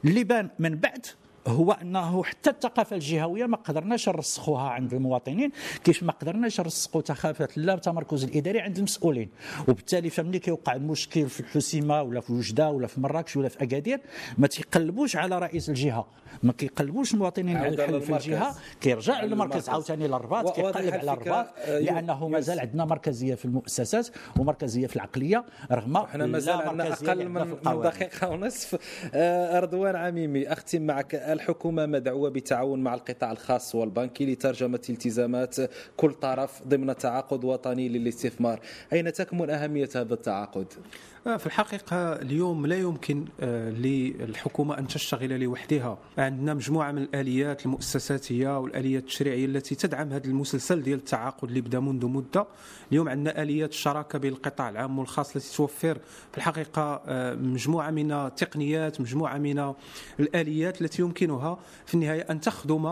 اللي 0.05 0.23
بان 0.23 0.49
من 0.59 0.75
بعد 0.75 1.05
هو 1.47 1.71
أنه 1.71 2.23
حتى 2.23 2.49
الثقافة 2.49 2.95
الجهوية 2.95 3.45
ما 3.45 3.57
قدرناش 3.57 4.09
نرسخوها 4.09 4.69
عند 4.69 4.93
المواطنين 4.93 5.51
كيف 5.83 6.03
ما 6.03 6.11
قدرناش 6.11 6.59
نرسخوا 6.61 7.01
ثقافة 7.01 7.47
لا 7.55 7.73
التمركز 7.73 8.23
الإداري 8.23 8.59
عند 8.61 8.77
المسؤولين 8.77 9.29
وبالتالي 9.67 10.09
فملي 10.09 10.39
كيوقع 10.39 10.73
المشكل 10.75 11.29
في 11.29 11.39
الحسيمة 11.39 12.01
ولا 12.01 12.21
في 12.21 12.33
وجدة 12.33 12.69
ولا 12.71 12.87
في 12.87 13.01
مراكش 13.01 13.37
ولا 13.37 13.49
في 13.49 13.63
أكادير 13.63 13.99
ما 14.37 14.47
تيقلبوش 14.47 15.15
على 15.15 15.39
رئيس 15.39 15.69
الجهة 15.69 16.07
ما 16.43 16.53
كيقلبوش 16.53 17.13
المواطنين 17.13 17.57
على 17.57 17.67
الحل 17.69 18.01
في. 18.01 18.13
الجهة 18.15 18.55
كيرجع 18.81 19.23
للمركز. 19.23 19.69
عاوتاني 19.69 20.07
للرباط 20.07 20.55
كيقلب 20.55 20.93
على 20.93 21.11
الرباط 21.13 21.47
يو- 21.67 21.79
لأنه 21.79 22.27
ما 22.27 22.39
زال 22.39 22.59
عندنا 22.59 22.85
مركزية 22.85 23.35
في 23.35 23.45
المؤسسات 23.45 24.07
ومركزية 24.39 24.87
في 24.87 24.95
العقلية 24.95 25.45
رغم 25.71 25.97
إحنا 25.97 26.25
مازال 26.25 26.61
عندنا 26.61 26.93
أقل 26.93 27.29
من. 27.29 27.57
دقيقة 27.81 28.29
ونصف 28.29 28.77
آه، 29.13 29.59
رضوان 29.59 29.95
عميمي 29.95 30.47
أختم 30.53 30.81
معك 30.81 31.15
الحكومة 31.33 31.85
مدعوة 31.85 32.29
بالتعاون 32.29 32.83
مع 32.83 32.93
القطاع 32.93 33.31
الخاص 33.31 33.75
والبنكي 33.75 34.25
لترجمة 34.25 34.81
التزامات 34.89 35.55
كل 35.97 36.13
طرف 36.13 36.61
ضمن 36.67 36.95
تعاقد 36.95 37.43
وطني 37.43 37.89
للاستثمار. 37.89 38.59
أين 38.93 39.13
تكمن 39.13 39.49
أهمية 39.49 39.89
هذا 39.95 40.13
التعاقد؟ 40.13 40.73
في 41.23 41.45
الحقيقة 41.45 42.13
اليوم 42.13 42.65
لا 42.65 42.75
يمكن 42.75 43.25
آه، 43.39 43.69
للحكومة 43.69 44.77
أن 44.79 44.87
تشتغل 44.87 45.39
لوحدها. 45.39 45.97
عندنا 46.17 46.53
مجموعة 46.53 46.91
من 46.91 47.01
الآليات 47.01 47.65
المؤسساتية 47.65 48.59
والآليات 48.59 49.01
التشريعية 49.03 49.45
التي 49.45 49.75
تدعم 49.75 50.13
هذا 50.13 50.25
المسلسل 50.27 50.81
ديال 50.83 50.99
التعاقد 50.99 51.47
اللي 51.47 51.61
بدا 51.61 51.79
منذ 51.79 52.05
مدة. 52.05 52.45
اليوم 52.91 53.09
عندنا 53.09 53.41
آليات 53.41 53.69
الشراكة 53.69 54.19
بين 54.19 54.33
القطاع 54.33 54.69
العام 54.69 54.99
والخاص 54.99 55.35
التي 55.35 55.57
توفر 55.57 55.97
في 56.31 56.37
الحقيقة 56.37 57.01
آه، 57.07 57.35
مجموعة 57.35 57.91
من 57.91 58.11
التقنيات 58.11 59.01
مجموعة 59.01 59.37
من 59.37 59.73
الآليات 60.19 60.81
التي 60.81 61.01
يمكنها 61.01 61.57
في 61.85 61.93
النهاية 61.93 62.21
أن 62.29 62.39
تخدم 62.41 62.85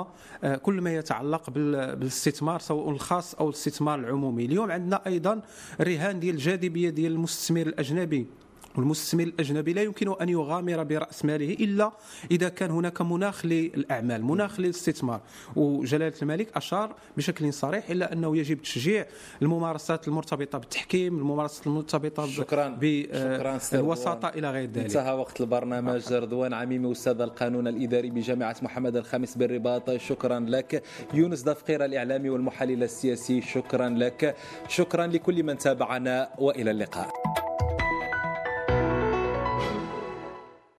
آه، 0.43 0.55
كل 0.55 0.81
ما 0.81 0.95
يتعلق 0.95 1.49
بال- 1.49 1.95
بالاستثمار 1.95 2.59
سواء 2.59 2.89
الخاص 2.89 3.35
أو 3.35 3.49
الاستثمار 3.49 3.99
العمومي. 3.99 4.45
اليوم 4.45 4.71
عندنا 4.71 5.01
أيضا 5.07 5.41
الرهان 5.79 6.19
ديال 6.19 6.35
الجاذبية 6.35 6.89
ديال 6.89 7.11
المستثمر 7.11 7.61
الأجنبي. 7.61 8.20
والمستثمر 8.75 9.23
الأجنبي 9.23 9.73
لا 9.73 9.81
يمكن 9.81 10.15
أن 10.21 10.29
يغامر 10.29 10.83
برأس 10.83 11.25
ماله 11.25 11.53
إلا 11.53 11.91
إذا 12.31 12.49
كان 12.49 12.71
هناك 12.71 13.01
مناخ 13.01 13.45
للأعمال 13.45 14.25
مناخ 14.25 14.59
للاستثمار. 14.59 15.21
وجلالة 15.55 16.13
الملك 16.21 16.57
أشار 16.57 16.95
بشكل 17.17 17.53
صريح 17.53 17.89
إلى 17.89 18.05
أنه 18.05 18.37
يجب 18.37 18.61
تشجيع 18.61 19.05
الممارسات 19.41 20.07
المرتبطة 20.07 20.57
بالتحكيم 20.57 21.17
الممارسات 21.17 21.67
المرتبطة 21.67 22.27
شكرا 22.27 22.67
بالوساطه 23.71 24.29
إلى 24.29 24.51
غير 24.51 24.69
ذلك. 24.69 24.85
انتهى 24.85 25.13
وقت 25.13 25.41
البرنامج. 25.41 26.13
رضوان 26.13 26.53
عميمي 26.53 26.91
أستاذ 26.91 27.21
القانون 27.21 27.67
الإداري 27.67 28.09
بجامعة 28.09 28.55
محمد 28.61 28.95
الخامس 28.95 29.37
بالرباط. 29.37 29.91
شكرا 29.91 30.39
لك. 30.39 30.83
يونس 31.13 31.41
دفقير 31.41 31.85
الإعلامي 31.85 32.29
والمحلل 32.29 32.83
السياسي 32.83 33.41
شكرا 33.41 33.89
لك. 33.89 34.35
شكرا 34.67 35.07
لكل 35.07 35.43
من 35.43 35.57
تابعنا 35.57 36.29
وإلى 36.39 36.71
اللقاء. 36.71 37.11